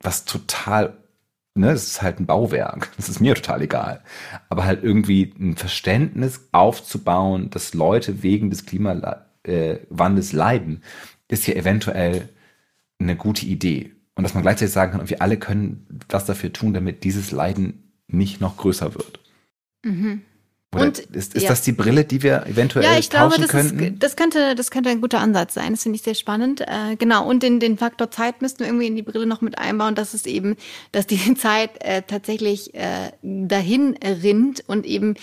was 0.00 0.24
total, 0.24 0.94
ne, 1.54 1.70
es 1.70 1.86
ist 1.86 2.02
halt 2.02 2.20
ein 2.20 2.26
Bauwerk. 2.26 2.90
Das 2.96 3.08
ist 3.08 3.20
mir 3.20 3.34
total 3.34 3.62
egal. 3.62 4.02
Aber 4.48 4.64
halt 4.64 4.82
irgendwie 4.82 5.34
ein 5.38 5.56
Verständnis 5.56 6.48
aufzubauen, 6.52 7.50
dass 7.50 7.74
Leute 7.74 8.22
wegen 8.22 8.50
des 8.50 8.66
Klimawandels 8.66 10.32
leiden, 10.32 10.82
ist 11.28 11.46
ja 11.46 11.54
eventuell 11.54 12.28
eine 12.98 13.16
gute 13.16 13.46
Idee. 13.46 13.92
Und 14.14 14.22
dass 14.22 14.34
man 14.34 14.42
gleichzeitig 14.42 14.72
sagen 14.72 14.92
kann, 14.92 15.08
wir 15.08 15.22
alle 15.22 15.38
können 15.38 15.86
was 16.08 16.24
dafür 16.24 16.52
tun, 16.52 16.74
damit 16.74 17.04
dieses 17.04 17.30
Leiden 17.32 17.92
nicht 18.06 18.40
noch 18.40 18.56
größer 18.56 18.94
wird. 18.94 19.20
Mhm. 19.84 20.22
Oder 20.74 20.86
und, 20.86 20.98
ist, 20.98 21.34
ist 21.34 21.42
ja. 21.42 21.48
das 21.48 21.62
die 21.62 21.72
Brille, 21.72 22.04
die 22.04 22.22
wir 22.22 22.46
eventuell 22.46 22.84
ja, 22.84 22.98
ich 22.98 23.08
glaube, 23.08 23.36
das 23.38 23.48
könnten? 23.48 23.94
Ist, 23.94 24.02
das 24.02 24.16
könnte, 24.16 24.54
das 24.54 24.70
könnte 24.70 24.90
ein 24.90 25.00
guter 25.00 25.20
Ansatz 25.20 25.54
sein. 25.54 25.72
Das 25.72 25.84
finde 25.84 25.96
ich 25.96 26.02
sehr 26.02 26.14
spannend. 26.14 26.62
Äh, 26.62 26.96
genau. 26.98 27.28
Und 27.28 27.42
den, 27.42 27.60
den 27.60 27.78
Faktor 27.78 28.10
Zeit 28.10 28.42
müssten 28.42 28.60
wir 28.60 28.66
irgendwie 28.66 28.88
in 28.88 28.96
die 28.96 29.02
Brille 29.02 29.26
noch 29.26 29.40
mit 29.40 29.58
einbauen, 29.58 29.94
dass 29.94 30.14
es 30.14 30.26
eben, 30.26 30.56
dass 30.92 31.06
die 31.06 31.34
Zeit 31.36 31.70
äh, 31.80 32.02
tatsächlich 32.02 32.74
äh, 32.74 33.12
dahin 33.22 33.96
rinnt 34.02 34.64
und 34.66 34.84
eben 34.84 35.14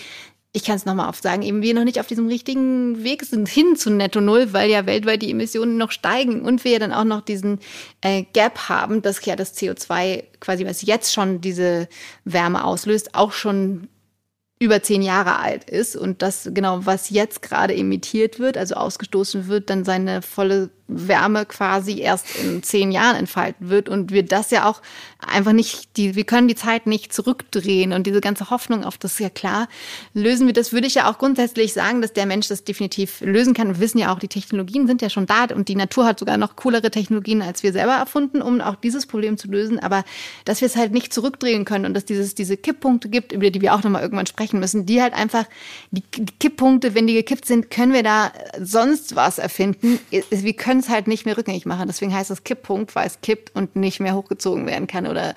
ich 0.54 0.64
kann 0.64 0.76
es 0.76 0.84
nochmal 0.84 1.08
oft 1.08 1.22
sagen, 1.22 1.42
eben 1.42 1.62
wir 1.62 1.72
noch 1.72 1.84
nicht 1.84 1.98
auf 1.98 2.06
diesem 2.06 2.28
richtigen 2.28 3.02
Weg 3.02 3.24
sind 3.24 3.48
hin 3.48 3.74
zu 3.74 3.90
Netto 3.90 4.20
Null, 4.20 4.52
weil 4.52 4.70
ja 4.70 4.84
weltweit 4.84 5.22
die 5.22 5.30
Emissionen 5.30 5.78
noch 5.78 5.92
steigen 5.92 6.42
und 6.42 6.62
wir 6.64 6.72
ja 6.72 6.78
dann 6.78 6.92
auch 6.92 7.04
noch 7.04 7.22
diesen 7.22 7.58
äh, 8.02 8.24
Gap 8.34 8.68
haben, 8.68 9.00
dass 9.00 9.24
ja 9.24 9.34
das 9.34 9.56
CO2 9.56 10.24
quasi, 10.40 10.66
was 10.66 10.82
jetzt 10.82 11.12
schon 11.14 11.40
diese 11.40 11.88
Wärme 12.24 12.64
auslöst, 12.64 13.14
auch 13.14 13.32
schon 13.32 13.88
über 14.58 14.82
zehn 14.82 15.00
Jahre 15.02 15.38
alt 15.38 15.68
ist 15.68 15.96
und 15.96 16.20
das 16.20 16.50
genau, 16.52 16.84
was 16.84 17.10
jetzt 17.10 17.40
gerade 17.40 17.74
emittiert 17.74 18.38
wird, 18.38 18.58
also 18.58 18.74
ausgestoßen 18.74 19.48
wird, 19.48 19.70
dann 19.70 19.84
seine 19.84 20.20
volle 20.20 20.70
Wärme 20.94 21.46
quasi 21.46 22.00
erst 22.00 22.36
in 22.36 22.62
zehn 22.62 22.92
Jahren 22.92 23.16
entfalten 23.16 23.68
wird 23.68 23.88
und 23.88 24.10
wir 24.10 24.22
das 24.22 24.50
ja 24.50 24.68
auch 24.68 24.82
einfach 25.18 25.52
nicht, 25.52 25.96
die, 25.96 26.14
wir 26.16 26.24
können 26.24 26.48
die 26.48 26.54
Zeit 26.54 26.86
nicht 26.86 27.12
zurückdrehen 27.12 27.92
und 27.92 28.06
diese 28.06 28.20
ganze 28.20 28.50
Hoffnung 28.50 28.84
auf 28.84 28.98
das 28.98 29.18
ja 29.18 29.30
klar, 29.30 29.68
lösen 30.14 30.46
wir 30.46 30.54
das, 30.54 30.72
würde 30.72 30.86
ich 30.86 30.94
ja 30.94 31.10
auch 31.10 31.18
grundsätzlich 31.18 31.72
sagen, 31.72 32.02
dass 32.02 32.12
der 32.12 32.26
Mensch 32.26 32.48
das 32.48 32.64
definitiv 32.64 33.20
lösen 33.20 33.54
kann. 33.54 33.68
Wir 33.68 33.80
wissen 33.80 33.98
ja 33.98 34.12
auch, 34.12 34.18
die 34.18 34.28
Technologien 34.28 34.86
sind 34.86 35.02
ja 35.02 35.10
schon 35.10 35.26
da 35.26 35.44
und 35.54 35.68
die 35.68 35.76
Natur 35.76 36.06
hat 36.06 36.18
sogar 36.18 36.36
noch 36.36 36.56
coolere 36.56 36.90
Technologien 36.90 37.42
als 37.42 37.62
wir 37.62 37.72
selber 37.72 37.94
erfunden, 37.94 38.42
um 38.42 38.60
auch 38.60 38.76
dieses 38.76 39.06
Problem 39.06 39.38
zu 39.38 39.48
lösen, 39.48 39.78
aber 39.78 40.04
dass 40.44 40.60
wir 40.60 40.66
es 40.66 40.76
halt 40.76 40.92
nicht 40.92 41.12
zurückdrehen 41.12 41.64
können 41.64 41.86
und 41.86 41.94
dass 41.94 42.04
dieses, 42.04 42.34
diese 42.34 42.56
Kipppunkte 42.56 43.08
gibt, 43.08 43.32
über 43.32 43.50
die 43.50 43.60
wir 43.60 43.74
auch 43.74 43.82
nochmal 43.82 44.02
irgendwann 44.02 44.26
sprechen 44.26 44.60
müssen, 44.60 44.86
die 44.86 45.02
halt 45.02 45.14
einfach, 45.14 45.44
die 45.90 46.02
Kipppunkte, 46.40 46.94
wenn 46.94 47.06
die 47.06 47.14
gekippt 47.14 47.46
sind, 47.46 47.70
können 47.70 47.92
wir 47.92 48.02
da 48.02 48.32
sonst 48.60 49.16
was 49.16 49.38
erfinden. 49.38 49.98
Wir 50.10 50.52
können 50.54 50.81
es 50.82 50.88
halt 50.88 51.06
nicht 51.06 51.24
mehr 51.24 51.36
rückgängig 51.36 51.66
machen. 51.66 51.86
Deswegen 51.86 52.14
heißt 52.14 52.30
es 52.30 52.44
Kipppunkt, 52.44 52.94
weil 52.94 53.06
es 53.06 53.20
kippt 53.20 53.54
und 53.54 53.76
nicht 53.76 54.00
mehr 54.00 54.14
hochgezogen 54.14 54.66
werden 54.66 54.86
kann 54.86 55.06
oder 55.06 55.34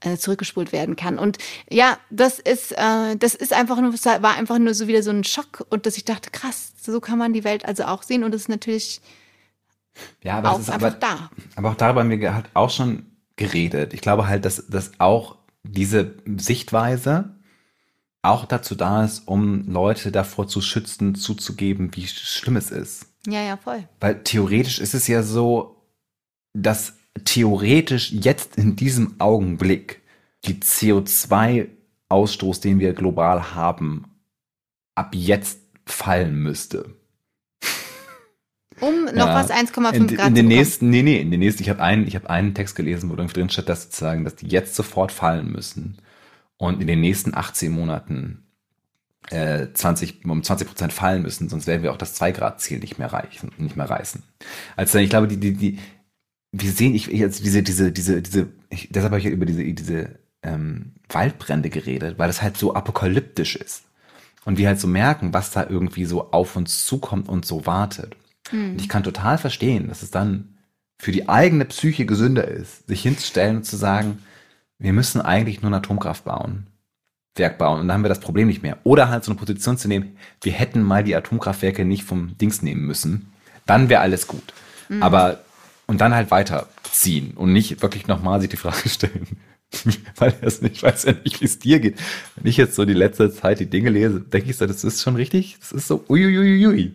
äh, 0.00 0.16
zurückgespult 0.16 0.72
werden 0.72 0.96
kann. 0.96 1.18
Und 1.18 1.38
ja, 1.70 1.98
das 2.10 2.38
ist, 2.38 2.72
äh, 2.72 3.16
das 3.16 3.34
ist 3.34 3.52
einfach 3.52 3.80
nur, 3.80 3.92
war 3.92 4.36
einfach 4.36 4.58
nur 4.58 4.74
so 4.74 4.88
wieder 4.88 5.02
so 5.02 5.10
ein 5.10 5.24
Schock 5.24 5.66
und 5.70 5.86
dass 5.86 5.96
ich 5.96 6.04
dachte, 6.04 6.30
krass, 6.30 6.72
so 6.80 7.00
kann 7.00 7.18
man 7.18 7.32
die 7.32 7.44
Welt 7.44 7.64
also 7.64 7.84
auch 7.84 8.02
sehen 8.02 8.24
und 8.24 8.32
das 8.32 8.42
ist 8.42 8.48
natürlich 8.48 9.00
ja, 10.22 10.38
aber 10.38 10.52
auch 10.52 10.58
ist 10.58 10.70
einfach 10.70 10.88
aber, 10.88 10.96
da. 10.96 11.30
Aber 11.54 11.70
auch 11.70 11.74
darüber 11.74 12.00
haben 12.00 12.10
wir 12.10 12.34
halt 12.34 12.50
auch 12.54 12.70
schon 12.70 13.06
geredet. 13.36 13.94
Ich 13.94 14.00
glaube 14.00 14.28
halt, 14.28 14.44
dass, 14.44 14.66
dass 14.66 14.92
auch 14.98 15.36
diese 15.62 16.14
Sichtweise 16.36 17.36
auch 18.22 18.44
dazu 18.44 18.74
da 18.74 19.04
ist, 19.04 19.26
um 19.26 19.66
Leute 19.68 20.10
davor 20.10 20.48
zu 20.48 20.60
schützen, 20.60 21.14
zuzugeben, 21.14 21.94
wie 21.94 22.06
schlimm 22.06 22.56
es 22.56 22.70
ist. 22.70 23.06
Ja, 23.26 23.42
ja, 23.42 23.56
voll. 23.56 23.88
Weil 24.00 24.22
theoretisch 24.22 24.78
ist 24.78 24.94
es 24.94 25.08
ja 25.08 25.22
so, 25.22 25.82
dass 26.54 26.94
theoretisch 27.24 28.12
jetzt 28.12 28.56
in 28.56 28.76
diesem 28.76 29.20
Augenblick 29.20 30.02
die 30.44 30.54
CO2-Ausstoß, 30.54 32.60
den 32.60 32.78
wir 32.78 32.92
global 32.92 33.54
haben, 33.54 34.04
ab 34.94 35.14
jetzt 35.14 35.60
fallen 35.86 36.36
müsste. 36.36 36.94
Um 38.80 39.06
noch 39.06 39.28
ja, 39.28 39.34
was 39.34 39.50
1,5 39.50 39.94
in, 39.94 40.06
Grad 40.08 40.28
in 40.28 40.34
den 40.34 40.48
nächsten, 40.48 40.90
nee, 40.90 41.02
nee, 41.02 41.18
in 41.18 41.30
den 41.30 41.40
nächsten, 41.40 41.62
ich 41.62 41.70
habe 41.70 41.82
einen, 41.82 42.06
ich 42.06 42.14
habe 42.14 42.28
einen 42.28 42.54
Text 42.54 42.76
gelesen, 42.76 43.10
wo 43.10 43.16
drin 43.16 43.48
steht, 43.48 43.68
dass 43.68 43.84
sozusagen, 43.84 44.24
dass 44.24 44.36
die 44.36 44.48
jetzt 44.48 44.74
sofort 44.74 45.12
fallen 45.12 45.50
müssen 45.50 45.98
und 46.58 46.82
in 46.82 46.86
den 46.86 47.00
nächsten 47.00 47.34
18 47.34 47.72
Monaten 47.72 48.45
äh, 49.30 49.68
20, 49.72 50.24
um 50.24 50.42
20 50.42 50.68
Prozent 50.68 50.92
fallen 50.92 51.22
müssen, 51.22 51.48
sonst 51.48 51.66
werden 51.66 51.82
wir 51.82 51.92
auch 51.92 51.98
das 51.98 52.20
2-Grad-Ziel 52.20 52.78
nicht 52.78 52.98
mehr 52.98 53.12
reichen, 53.12 53.50
nicht 53.58 53.76
mehr 53.76 53.90
reißen. 53.90 54.22
Also 54.76 54.98
ich 54.98 55.10
glaube, 55.10 55.28
die, 55.28 55.38
die, 55.38 55.54
die, 55.54 55.78
wir 56.52 56.72
sehen, 56.72 56.94
ich, 56.94 57.08
also 57.22 57.42
diese, 57.42 57.62
diese, 57.62 57.92
diese, 57.92 58.22
diese, 58.22 58.48
ich, 58.70 58.88
deshalb 58.90 59.12
habe 59.12 59.20
ich 59.20 59.26
über 59.26 59.46
diese, 59.46 59.64
diese 59.64 60.18
ähm, 60.42 60.92
Waldbrände 61.08 61.70
geredet, 61.70 62.18
weil 62.18 62.28
das 62.28 62.42
halt 62.42 62.56
so 62.56 62.74
apokalyptisch 62.74 63.56
ist. 63.56 63.84
Und 64.44 64.58
wir 64.58 64.68
halt 64.68 64.78
so 64.78 64.86
merken, 64.86 65.34
was 65.34 65.50
da 65.50 65.66
irgendwie 65.68 66.04
so 66.04 66.30
auf 66.30 66.54
uns 66.54 66.86
zukommt 66.86 67.28
und 67.28 67.44
so 67.44 67.66
wartet. 67.66 68.16
Mhm. 68.52 68.70
Und 68.70 68.80
ich 68.80 68.88
kann 68.88 69.02
total 69.02 69.38
verstehen, 69.38 69.88
dass 69.88 70.02
es 70.02 70.12
dann 70.12 70.56
für 70.98 71.12
die 71.12 71.28
eigene 71.28 71.64
Psyche 71.64 72.06
gesünder 72.06 72.46
ist, 72.46 72.86
sich 72.86 73.02
hinzustellen 73.02 73.56
und 73.56 73.64
zu 73.64 73.76
sagen, 73.76 74.20
wir 74.78 74.92
müssen 74.92 75.20
eigentlich 75.20 75.62
nur 75.62 75.70
ein 75.70 75.74
Atomkraft 75.74 76.24
bauen. 76.24 76.66
Werk 77.38 77.58
bauen 77.58 77.80
und 77.80 77.88
dann 77.88 77.94
haben 77.94 78.04
wir 78.04 78.08
das 78.08 78.20
Problem 78.20 78.48
nicht 78.48 78.62
mehr. 78.62 78.78
Oder 78.84 79.08
halt 79.08 79.24
so 79.24 79.30
eine 79.30 79.38
Position 79.38 79.76
zu 79.76 79.88
nehmen, 79.88 80.16
wir 80.42 80.52
hätten 80.52 80.82
mal 80.82 81.04
die 81.04 81.14
Atomkraftwerke 81.14 81.84
nicht 81.84 82.04
vom 82.04 82.36
Dings 82.38 82.62
nehmen 82.62 82.86
müssen. 82.86 83.32
Dann 83.66 83.88
wäre 83.88 84.00
alles 84.00 84.26
gut. 84.26 84.52
Mhm. 84.88 85.02
Aber, 85.02 85.40
und 85.86 86.00
dann 86.00 86.14
halt 86.14 86.30
weiterziehen 86.30 87.32
und 87.34 87.52
nicht 87.52 87.82
wirklich 87.82 88.06
nochmal 88.06 88.40
sich 88.40 88.50
die 88.50 88.56
Frage 88.56 88.88
stellen. 88.88 89.26
Weil 90.16 90.34
er 90.40 90.46
es 90.46 90.62
nicht 90.62 90.82
weiß 90.82 91.04
ja 91.04 91.14
nicht, 91.24 91.40
wie 91.40 91.44
es 91.44 91.58
dir 91.58 91.80
geht. 91.80 91.98
Wenn 92.36 92.46
ich 92.46 92.56
jetzt 92.56 92.76
so 92.76 92.84
die 92.84 92.94
letzte 92.94 93.32
Zeit 93.32 93.60
die 93.60 93.66
Dinge 93.68 93.90
lese, 93.90 94.20
denke 94.20 94.50
ich 94.50 94.56
so, 94.56 94.66
das 94.66 94.84
ist 94.84 95.02
schon 95.02 95.16
richtig. 95.16 95.56
Das 95.60 95.72
ist 95.72 95.88
so 95.88 96.04
uiuiuiui. 96.08 96.94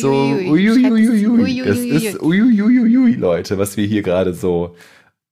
So 0.00 0.12
uiuiuiui. 0.12 1.62
Das 1.64 1.78
ist 1.78 2.20
uiuiuiui, 2.20 3.14
Leute, 3.14 3.58
was 3.58 3.76
wir 3.76 3.86
hier 3.86 4.02
gerade 4.02 4.34
so, 4.34 4.76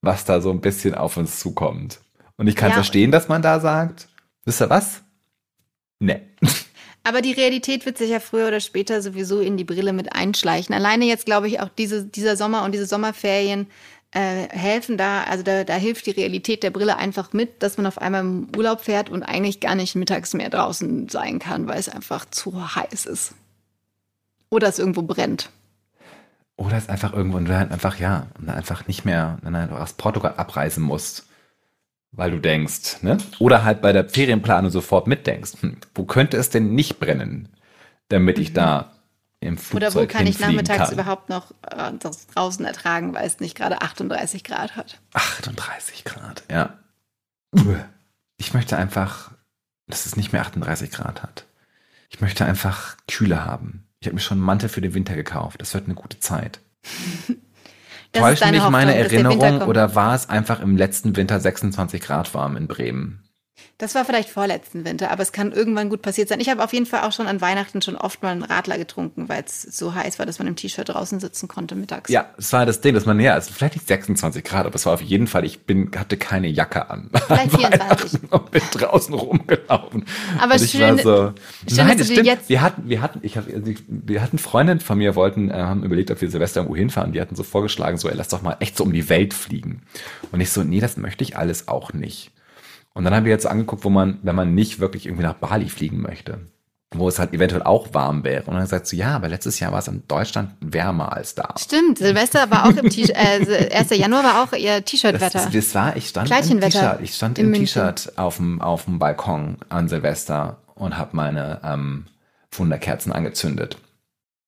was 0.01 0.25
da 0.25 0.41
so 0.41 0.51
ein 0.51 0.61
bisschen 0.61 0.95
auf 0.95 1.17
uns 1.17 1.41
zukommt. 1.41 2.01
Und 2.37 2.47
ich 2.47 2.55
kann 2.55 2.71
ja. 2.71 2.75
verstehen, 2.75 3.11
dass 3.11 3.29
man 3.29 3.43
da 3.43 3.59
sagt, 3.59 4.09
wisst 4.49 4.63
ihr 4.63 4.71
was? 4.71 5.03
Nee. 6.01 6.23
Aber 7.05 7.23
die 7.23 7.33
Realität 7.33 7.87
wird 7.87 7.97
sich 7.97 8.11
ja 8.11 8.21
früher 8.21 8.49
oder 8.49 8.61
später 8.61 9.01
sowieso 9.01 9.41
in 9.41 9.57
die 9.57 9.65
Brille 9.65 9.93
mit 9.93 10.13
einschleichen. 10.13 10.75
Alleine 10.75 11.05
jetzt 11.05 11.27
glaube 11.27 11.47
ich 11.49 11.61
auch 11.61 11.69
diese, 11.69 12.05
dieser 12.05 12.37
Sommer 12.37 12.65
und 12.65 12.73
diese 12.73 12.87
Sommerferien 12.87 13.69
äh, 14.11 14.49
helfen 14.49 14.97
da, 14.97 15.23
also 15.25 15.43
da, 15.43 15.65
da 15.65 15.75
hilft 15.75 16.07
die 16.07 16.11
Realität 16.11 16.63
der 16.63 16.71
Brille 16.71 16.97
einfach 16.97 17.33
mit, 17.33 17.63
dass 17.63 17.77
man 17.77 17.87
auf 17.87 17.99
einmal 17.99 18.23
im 18.23 18.49
Urlaub 18.57 18.81
fährt 18.81 19.11
und 19.11 19.23
eigentlich 19.23 19.61
gar 19.61 19.75
nicht 19.75 19.95
mittags 19.95 20.35
mehr 20.35 20.51
draußen 20.51 21.09
sein 21.09 21.39
kann, 21.39 21.69
weil 21.69 21.79
es 21.79 21.89
einfach 21.89 22.25
zu 22.25 22.75
heiß 22.75 23.07
ist. 23.07 23.35
Oder 24.51 24.69
es 24.69 24.79
irgendwo 24.79 25.03
brennt. 25.03 25.51
Oder 26.57 26.79
es 26.79 26.89
einfach 26.89 27.13
irgendwo, 27.13 27.37
und 27.37 27.45
du 27.45 27.57
halt 27.57 27.71
einfach, 27.71 27.99
ja, 27.99 28.27
einfach 28.47 28.87
nicht 28.87 29.05
mehr, 29.05 29.39
wenn 29.43 29.53
du 29.53 29.79
aus 29.79 29.93
Portugal 29.93 30.35
abreisen 30.37 30.83
musst 30.83 31.28
weil 32.12 32.31
du 32.31 32.38
denkst, 32.38 33.03
ne? 33.03 33.18
Oder 33.38 33.64
halt 33.64 33.81
bei 33.81 33.92
der 33.92 34.09
Ferienplanung 34.09 34.71
sofort 34.71 35.07
mitdenkst, 35.07 35.62
hm, 35.62 35.77
wo 35.94 36.05
könnte 36.05 36.37
es 36.37 36.51
denn 36.51 36.75
nicht 36.75 36.99
brennen, 36.99 37.49
damit 38.09 38.38
ich 38.38 38.51
mhm. 38.51 38.55
da 38.55 38.92
im 39.40 39.57
Flugzeug 39.57 39.92
Oder 39.92 40.03
wo 40.03 40.07
kann 40.07 40.27
ich 40.27 40.40
nachmittags 40.40 40.90
kann. 40.90 40.92
überhaupt 40.94 41.29
noch 41.29 41.53
äh, 41.62 41.92
das 41.99 42.27
draußen 42.27 42.64
ertragen, 42.64 43.14
weil 43.14 43.27
es 43.27 43.38
nicht 43.40 43.57
gerade 43.57 43.83
38 43.83 44.42
Grad 44.42 44.75
hat. 44.77 45.01
38 45.12 46.05
Grad, 46.05 46.42
ja. 46.51 46.79
Ich 48.37 48.53
möchte 48.53 48.77
einfach, 48.77 49.31
dass 49.87 50.07
es 50.07 50.16
nicht 50.16 50.33
mehr 50.33 50.42
38 50.42 50.90
Grad 50.90 51.23
hat. 51.23 51.44
Ich 52.11 52.21
möchte 52.21 52.44
einfach 52.44 52.97
Kühle 53.07 53.44
haben. 53.44 53.87
Ich 54.01 54.07
habe 54.07 54.14
mir 54.14 54.21
schon 54.21 54.38
einen 54.38 54.47
Mantel 54.47 54.68
für 54.68 54.81
den 54.81 54.94
Winter 54.94 55.14
gekauft. 55.14 55.61
Das 55.61 55.75
wird 55.75 55.85
eine 55.85 55.94
gute 55.94 56.18
Zeit. 56.21 56.61
Täuscht 58.12 58.51
mich 58.51 58.68
meine 58.68 58.94
Erinnerung 58.94 59.62
oder 59.62 59.94
war 59.94 60.14
es 60.14 60.29
einfach 60.29 60.61
im 60.61 60.77
letzten 60.77 61.16
Winter 61.16 61.38
26 61.40 62.01
Grad 62.01 62.33
warm 62.35 62.57
in 62.57 62.66
Bremen? 62.66 63.28
Das 63.79 63.95
war 63.95 64.05
vielleicht 64.05 64.29
vorletzten 64.29 64.85
Winter, 64.85 65.12
aber 65.12 65.23
es 65.23 65.31
kann 65.31 65.53
irgendwann 65.53 65.88
gut 65.88 66.03
passiert 66.03 66.29
sein. 66.29 66.41
Ich 66.41 66.49
habe 66.49 66.64
auf 66.64 66.73
jeden 66.73 66.85
Fall 66.85 67.03
auch 67.03 67.12
schon 67.12 67.29
an 67.29 67.41
Weihnachten 67.41 67.81
schon 67.81 67.95
oft 67.95 68.21
mal 68.25 68.31
einen 68.31 68.43
Radler 68.43 68.77
getrunken, 68.77 69.29
weil 69.29 69.45
es 69.47 69.62
so 69.62 69.95
heiß 69.95 70.19
war, 70.19 70.27
dass 70.27 70.41
man 70.41 70.49
im 70.49 70.57
T-Shirt 70.57 70.88
draußen 70.88 71.21
sitzen 71.21 71.47
konnte 71.47 71.77
mittags. 71.77 72.11
Ja, 72.11 72.27
es 72.37 72.53
war 72.53 72.67
das 72.67 72.81
Ding, 72.81 72.95
dass 72.95 73.07
man, 73.07 73.21
ja, 73.21 73.37
es 73.37 73.49
vielleicht 73.49 73.77
nicht 73.77 73.87
26 73.87 74.43
Grad, 74.43 74.67
aber 74.67 74.75
es 74.75 74.85
war 74.85 74.95
auf 74.95 75.01
jeden 75.01 75.29
Fall, 75.29 75.45
ich 75.45 75.61
bin, 75.61 75.93
hatte 75.97 76.17
keine 76.17 76.49
Jacke 76.49 76.91
an. 76.91 77.09
Vielleicht 77.29 77.57
24. 77.57 78.33
Und 78.33 78.51
bin 78.51 78.62
draußen 78.73 79.14
rumgelaufen. 79.14 80.05
Aber 80.41 80.55
und 80.55 80.69
schön, 80.69 80.99
so, 80.99 81.33
schön, 81.69 81.87
nein, 81.87 81.99
das 81.99 82.09
stimmt. 82.09 82.27
Jetzt 82.27 82.49
wir 82.49 82.62
hatten, 82.62 82.88
wir 82.88 83.01
hatten, 83.01 83.21
ich 83.23 83.37
hab, 83.37 83.45
wir 83.47 84.23
hatten 84.23 84.38
Freundinnen 84.38 84.81
von 84.81 84.99
mir 84.99 85.14
wollten, 85.14 85.51
äh, 85.51 85.55
haben 85.55 85.85
überlegt, 85.85 86.11
ob 86.11 86.21
wir 86.21 86.29
Silvester 86.29 86.61
irgendwo 86.61 86.77
hinfahren. 86.77 87.12
Die 87.12 87.21
hatten 87.21 87.37
so 87.37 87.45
vorgeschlagen, 87.45 87.97
so, 87.97 88.09
ey, 88.09 88.17
lass 88.17 88.27
doch 88.27 88.43
mal 88.43 88.57
echt 88.59 88.77
so 88.77 88.83
um 88.83 88.93
die 88.93 89.09
Welt 89.09 89.35
fliegen. 89.35 89.83
Und 90.33 90.41
ich 90.41 90.51
so, 90.51 90.64
nee, 90.64 90.81
das 90.81 90.97
möchte 90.97 91.23
ich 91.23 91.37
alles 91.37 91.69
auch 91.69 91.93
nicht. 91.93 92.33
Und 92.99 93.05
dann 93.05 93.15
haben 93.15 93.25
wir 93.25 93.31
jetzt 93.31 93.47
angeguckt, 93.47 93.85
wo 93.85 93.91
man, 93.91 94.19
wenn 94.23 94.35
man 94.35 94.57
nicht 94.57 94.81
wirklich 94.81 95.07
irgendwie 95.07 95.23
nach 95.23 95.35
Bali 95.35 95.69
fliegen 95.69 96.01
möchte, 96.01 96.41
wo 96.91 97.07
es 97.07 97.21
halt 97.21 97.33
eventuell 97.33 97.63
auch 97.63 97.95
warm 97.95 98.25
wäre. 98.25 98.43
Und 98.47 98.55
dann 98.55 98.67
sagst 98.67 98.91
du, 98.91 98.97
ja, 98.97 99.15
aber 99.15 99.29
letztes 99.29 99.61
Jahr 99.61 99.71
war 99.71 99.79
es 99.79 99.87
in 99.87 100.03
Deutschland 100.09 100.51
wärmer 100.61 101.13
als 101.13 101.37
da. 101.37 101.55
Stimmt, 101.57 101.99
Silvester 101.99 102.51
war 102.51 102.65
auch 102.65 102.77
im 102.77 102.91
T-Shirt, 102.91 103.17
äh, 103.17 103.73
1. 103.73 103.91
Januar 103.91 104.25
war 104.25 104.43
auch 104.43 104.53
ihr 104.53 104.85
T-Shirt-Wetter. 104.85 105.31
Das, 105.45 105.49
das, 105.53 105.75
war, 105.77 105.97
ich 105.97 106.09
stand 106.09 106.29
im 106.29 106.61
T-Shirt, 106.61 106.99
ich 107.01 107.15
stand 107.15 107.39
im 107.39 107.53
T-Shirt 107.53 108.15
auf 108.17 108.39
dem, 108.39 108.61
auf 108.61 108.87
dem 108.87 108.99
Balkon 108.99 109.59
an 109.69 109.89
Silvester 109.89 110.57
und 110.75 110.99
habe 110.99 111.11
meine 111.13 111.61
ähm, 111.63 112.07
Wunderkerzen 112.51 113.13
angezündet. 113.13 113.77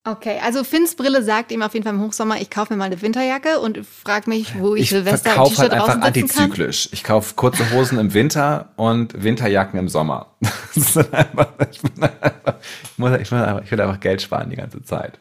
Okay, 0.04 0.38
also 0.42 0.64
Finns 0.64 0.94
Brille 0.94 1.22
sagt 1.22 1.52
ihm 1.52 1.60
auf 1.60 1.74
jeden 1.74 1.84
Fall 1.84 1.92
im 1.92 2.00
Hochsommer, 2.00 2.40
ich 2.40 2.48
kaufe 2.48 2.72
mir 2.72 2.78
mal 2.78 2.86
eine 2.86 3.02
Winterjacke 3.02 3.60
und 3.60 3.84
frage 3.86 4.30
mich, 4.30 4.58
wo 4.58 4.74
ich, 4.74 4.84
ich 4.84 4.90
Silvester 4.90 5.34
im 5.34 5.44
T-Shirt 5.44 5.58
halt 5.58 5.72
einfach 5.72 6.00
antizyklisch. 6.00 6.88
Ich 6.92 7.04
kaufe 7.04 7.34
kurze 7.34 7.70
Hosen 7.70 7.98
im 7.98 8.14
Winter 8.14 8.72
und 8.76 9.22
Winterjacken 9.22 9.78
im 9.78 9.90
Sommer. 9.90 10.34
einfach, 10.40 11.48
ich, 11.70 11.80
einfach, 12.00 12.54
ich, 12.82 12.98
muss, 12.98 13.20
ich, 13.20 13.30
will 13.30 13.38
einfach, 13.40 13.62
ich 13.62 13.70
will 13.70 13.80
einfach 13.80 14.00
Geld 14.00 14.22
sparen 14.22 14.48
die 14.48 14.56
ganze 14.56 14.82
Zeit. 14.82 15.18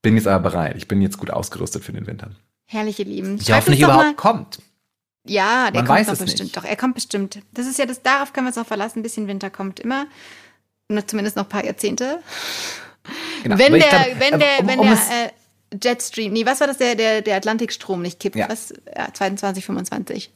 Bin 0.00 0.16
jetzt 0.16 0.26
aber 0.26 0.50
bereit. 0.50 0.76
Ich 0.78 0.88
bin 0.88 1.02
jetzt 1.02 1.18
gut 1.18 1.30
ausgerüstet 1.30 1.84
für 1.84 1.92
den 1.92 2.06
Winter. 2.06 2.30
Herrliche 2.64 3.02
Lieben. 3.02 3.36
Ich 3.38 3.52
hoffe 3.52 3.70
nicht 3.70 3.82
überhaupt 3.82 4.16
kommt. 4.16 4.58
Ja, 5.26 5.70
der 5.70 5.82
Man 5.82 5.96
kommt 5.96 6.08
doch 6.08 6.18
bestimmt. 6.18 6.40
Nicht. 6.40 6.56
Doch, 6.56 6.64
er 6.64 6.76
kommt 6.76 6.94
bestimmt. 6.94 7.40
Das 7.52 7.66
ist 7.66 7.78
ja 7.78 7.84
das, 7.84 8.00
darauf 8.00 8.32
können 8.32 8.46
wir 8.46 8.50
uns 8.50 8.58
auch 8.58 8.66
verlassen. 8.66 9.00
Ein 9.00 9.02
bisschen 9.02 9.26
Winter 9.26 9.50
kommt 9.50 9.80
immer. 9.80 10.06
Zumindest 11.06 11.36
noch 11.36 11.44
ein 11.44 11.48
paar 11.50 11.64
Jahrzehnte. 11.64 12.20
Genau. 13.42 13.58
Wenn, 13.58 13.72
der, 13.72 13.88
glaub, 13.88 14.20
wenn 14.20 14.38
der, 14.38 14.60
um, 14.60 14.68
wenn 14.68 14.78
um 14.78 14.86
der, 14.86 14.94
äh, 14.94 15.30
Jetstream, 15.82 16.32
nee, 16.32 16.46
was 16.46 16.60
war 16.60 16.66
das, 16.66 16.78
der, 16.78 16.94
der, 16.94 17.22
der 17.22 17.36
Atlantikstrom 17.36 18.02
nicht 18.02 18.20
kippt? 18.20 18.36
Ja. 18.36 18.48
Was? 18.48 18.74
Ja, 18.96 19.12
2025. 19.12 20.32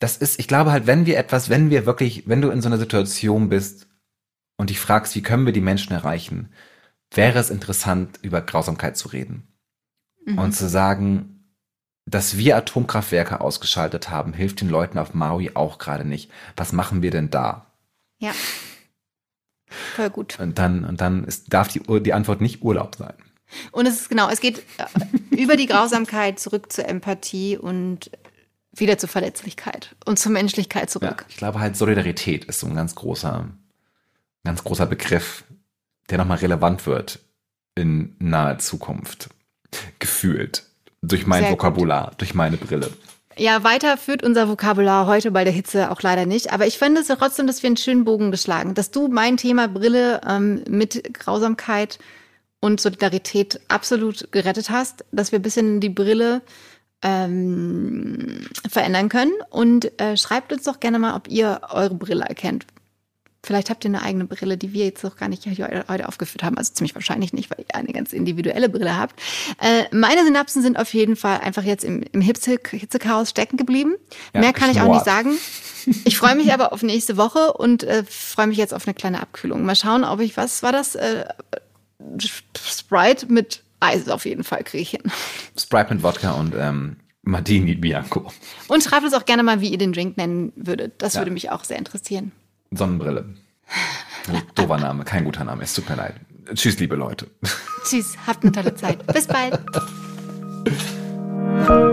Das 0.00 0.16
ist, 0.16 0.38
ich 0.38 0.48
glaube 0.48 0.72
halt, 0.72 0.86
wenn 0.86 1.06
wir 1.06 1.18
etwas, 1.18 1.48
wenn 1.48 1.70
wir 1.70 1.86
wirklich, 1.86 2.28
wenn 2.28 2.40
du 2.40 2.50
in 2.50 2.62
so 2.62 2.68
einer 2.68 2.78
Situation 2.78 3.48
bist 3.48 3.88
und 4.56 4.70
dich 4.70 4.80
fragst, 4.80 5.14
wie 5.14 5.22
können 5.22 5.46
wir 5.46 5.52
die 5.52 5.60
Menschen 5.60 5.92
erreichen, 5.92 6.52
wäre 7.12 7.38
es 7.38 7.50
interessant, 7.50 8.18
über 8.22 8.40
Grausamkeit 8.40 8.96
zu 8.96 9.08
reden. 9.08 9.48
Mhm. 10.24 10.38
Und 10.38 10.52
zu 10.52 10.68
sagen, 10.68 11.38
dass 12.06 12.38
wir 12.38 12.56
Atomkraftwerke 12.56 13.40
ausgeschaltet 13.40 14.10
haben, 14.10 14.32
hilft 14.32 14.60
den 14.60 14.68
Leuten 14.68 14.98
auf 14.98 15.14
Maui 15.14 15.50
auch 15.54 15.78
gerade 15.78 16.04
nicht. 16.04 16.30
Was 16.56 16.72
machen 16.72 17.02
wir 17.02 17.10
denn 17.10 17.30
da? 17.30 17.66
Ja. 18.18 18.32
Voll 19.96 20.10
gut. 20.10 20.38
Und 20.40 20.58
dann, 20.58 20.84
und 20.84 21.00
dann 21.00 21.24
ist, 21.24 21.52
darf 21.52 21.68
die, 21.68 21.80
die 22.02 22.12
Antwort 22.12 22.40
nicht 22.40 22.62
Urlaub 22.62 22.96
sein. 22.96 23.14
Und 23.72 23.86
es 23.86 24.00
ist 24.00 24.08
genau, 24.08 24.28
es 24.28 24.40
geht 24.40 24.58
äh, 24.78 25.36
über 25.36 25.56
die 25.56 25.66
Grausamkeit 25.66 26.38
zurück 26.38 26.72
zur 26.72 26.86
Empathie 26.86 27.56
und 27.56 28.10
wieder 28.74 28.98
zur 28.98 29.08
Verletzlichkeit 29.08 29.96
und 30.04 30.18
zur 30.18 30.32
Menschlichkeit 30.32 30.90
zurück. 30.90 31.20
Ja, 31.20 31.26
ich 31.28 31.36
glaube 31.36 31.60
halt 31.60 31.76
Solidarität 31.76 32.44
ist 32.44 32.60
so 32.60 32.66
ein 32.66 32.74
ganz 32.74 32.94
großer, 32.94 33.48
ganz 34.44 34.64
großer 34.64 34.86
Begriff, 34.86 35.44
der 36.10 36.18
nochmal 36.18 36.38
relevant 36.38 36.86
wird 36.86 37.20
in 37.74 38.16
naher 38.18 38.58
Zukunft. 38.58 39.30
Gefühlt. 39.98 40.64
Durch 41.02 41.26
mein 41.26 41.44
Sehr 41.44 41.52
Vokabular, 41.52 42.10
gut. 42.10 42.20
durch 42.20 42.34
meine 42.34 42.56
Brille. 42.56 42.90
Ja, 43.38 43.62
weiter 43.62 43.96
führt 43.96 44.24
unser 44.24 44.48
Vokabular 44.48 45.06
heute 45.06 45.30
bei 45.30 45.44
der 45.44 45.52
Hitze 45.52 45.92
auch 45.92 46.02
leider 46.02 46.26
nicht. 46.26 46.52
Aber 46.52 46.66
ich 46.66 46.76
finde 46.76 47.02
es 47.02 47.06
trotzdem, 47.06 47.46
dass 47.46 47.62
wir 47.62 47.68
einen 47.68 47.76
schönen 47.76 48.04
Bogen 48.04 48.32
geschlagen. 48.32 48.74
Dass 48.74 48.90
du 48.90 49.06
mein 49.06 49.36
Thema 49.36 49.68
Brille 49.68 50.20
ähm, 50.28 50.64
mit 50.68 51.14
Grausamkeit 51.14 52.00
und 52.58 52.80
Solidarität 52.80 53.60
absolut 53.68 54.32
gerettet 54.32 54.70
hast. 54.70 55.04
Dass 55.12 55.30
wir 55.30 55.38
ein 55.38 55.42
bisschen 55.42 55.78
die 55.78 55.88
Brille 55.88 56.42
ähm, 57.00 58.48
verändern 58.68 59.08
können. 59.08 59.34
Und 59.50 60.00
äh, 60.00 60.16
schreibt 60.16 60.52
uns 60.52 60.64
doch 60.64 60.80
gerne 60.80 60.98
mal, 60.98 61.14
ob 61.14 61.28
ihr 61.28 61.60
eure 61.70 61.94
Brille 61.94 62.24
erkennt. 62.24 62.66
Vielleicht 63.44 63.70
habt 63.70 63.84
ihr 63.84 63.90
eine 63.90 64.02
eigene 64.02 64.24
Brille, 64.24 64.56
die 64.56 64.72
wir 64.72 64.84
jetzt 64.84 65.04
noch 65.04 65.16
gar 65.16 65.28
nicht 65.28 65.46
heute 65.46 66.08
aufgeführt 66.08 66.42
haben. 66.42 66.58
Also 66.58 66.72
ziemlich 66.72 66.94
wahrscheinlich 66.94 67.32
nicht, 67.32 67.50
weil 67.50 67.60
ihr 67.60 67.74
eine 67.74 67.92
ganz 67.92 68.12
individuelle 68.12 68.68
Brille 68.68 68.98
habt. 68.98 69.20
Äh, 69.60 69.84
meine 69.94 70.24
Synapsen 70.24 70.60
sind 70.62 70.76
auf 70.76 70.92
jeden 70.92 71.14
Fall 71.14 71.38
einfach 71.38 71.62
jetzt 71.62 71.84
im, 71.84 72.02
im 72.12 72.20
Hitzechaos 72.20 73.30
stecken 73.30 73.56
geblieben. 73.56 73.94
Ja, 74.34 74.40
Mehr 74.40 74.52
kann 74.52 74.70
ich 74.70 74.80
auch 74.80 74.92
nicht 74.92 75.04
sagen. 75.04 75.38
Ich 76.04 76.18
freue 76.18 76.34
mich 76.34 76.52
aber 76.52 76.72
auf 76.72 76.82
nächste 76.82 77.16
Woche 77.16 77.52
und 77.52 77.84
äh, 77.84 78.04
freue 78.04 78.48
mich 78.48 78.58
jetzt 78.58 78.74
auf 78.74 78.86
eine 78.86 78.94
kleine 78.94 79.22
Abkühlung. 79.22 79.64
Mal 79.64 79.76
schauen, 79.76 80.04
ob 80.04 80.20
ich, 80.20 80.36
was 80.36 80.62
war 80.62 80.72
das? 80.72 80.96
Äh, 80.96 81.24
Sprite 82.18 83.32
mit 83.32 83.62
Eis 83.80 84.08
auf 84.08 84.26
jeden 84.26 84.44
Fall 84.44 84.64
kriege 84.64 84.82
ich 84.82 84.90
hin. 84.90 85.02
Sprite 85.56 85.94
mit 85.94 86.02
Wodka 86.02 86.32
und 86.32 86.54
ähm, 86.58 86.96
Martini 87.22 87.74
Bianco. 87.74 88.30
Und 88.66 88.82
schreibt 88.82 89.04
uns 89.04 89.14
auch 89.14 89.24
gerne 89.24 89.42
mal, 89.42 89.60
wie 89.60 89.68
ihr 89.68 89.78
den 89.78 89.92
Drink 89.92 90.16
nennen 90.16 90.52
würdet. 90.56 91.00
Das 91.00 91.14
ja. 91.14 91.20
würde 91.20 91.30
mich 91.30 91.50
auch 91.50 91.64
sehr 91.64 91.78
interessieren. 91.78 92.32
Sonnenbrille. 92.70 93.34
Dober 94.54 94.78
Name, 94.78 95.04
kein 95.04 95.24
guter 95.24 95.44
Name, 95.44 95.62
es 95.62 95.74
tut 95.74 95.88
mir 95.88 95.96
leid. 95.96 96.14
Tschüss, 96.54 96.78
liebe 96.78 96.96
Leute. 96.96 97.30
Tschüss, 97.84 98.16
habt 98.26 98.42
eine 98.42 98.52
tolle 98.52 98.74
Zeit. 98.74 99.06
Bis 99.06 99.26
bald. 99.26 99.58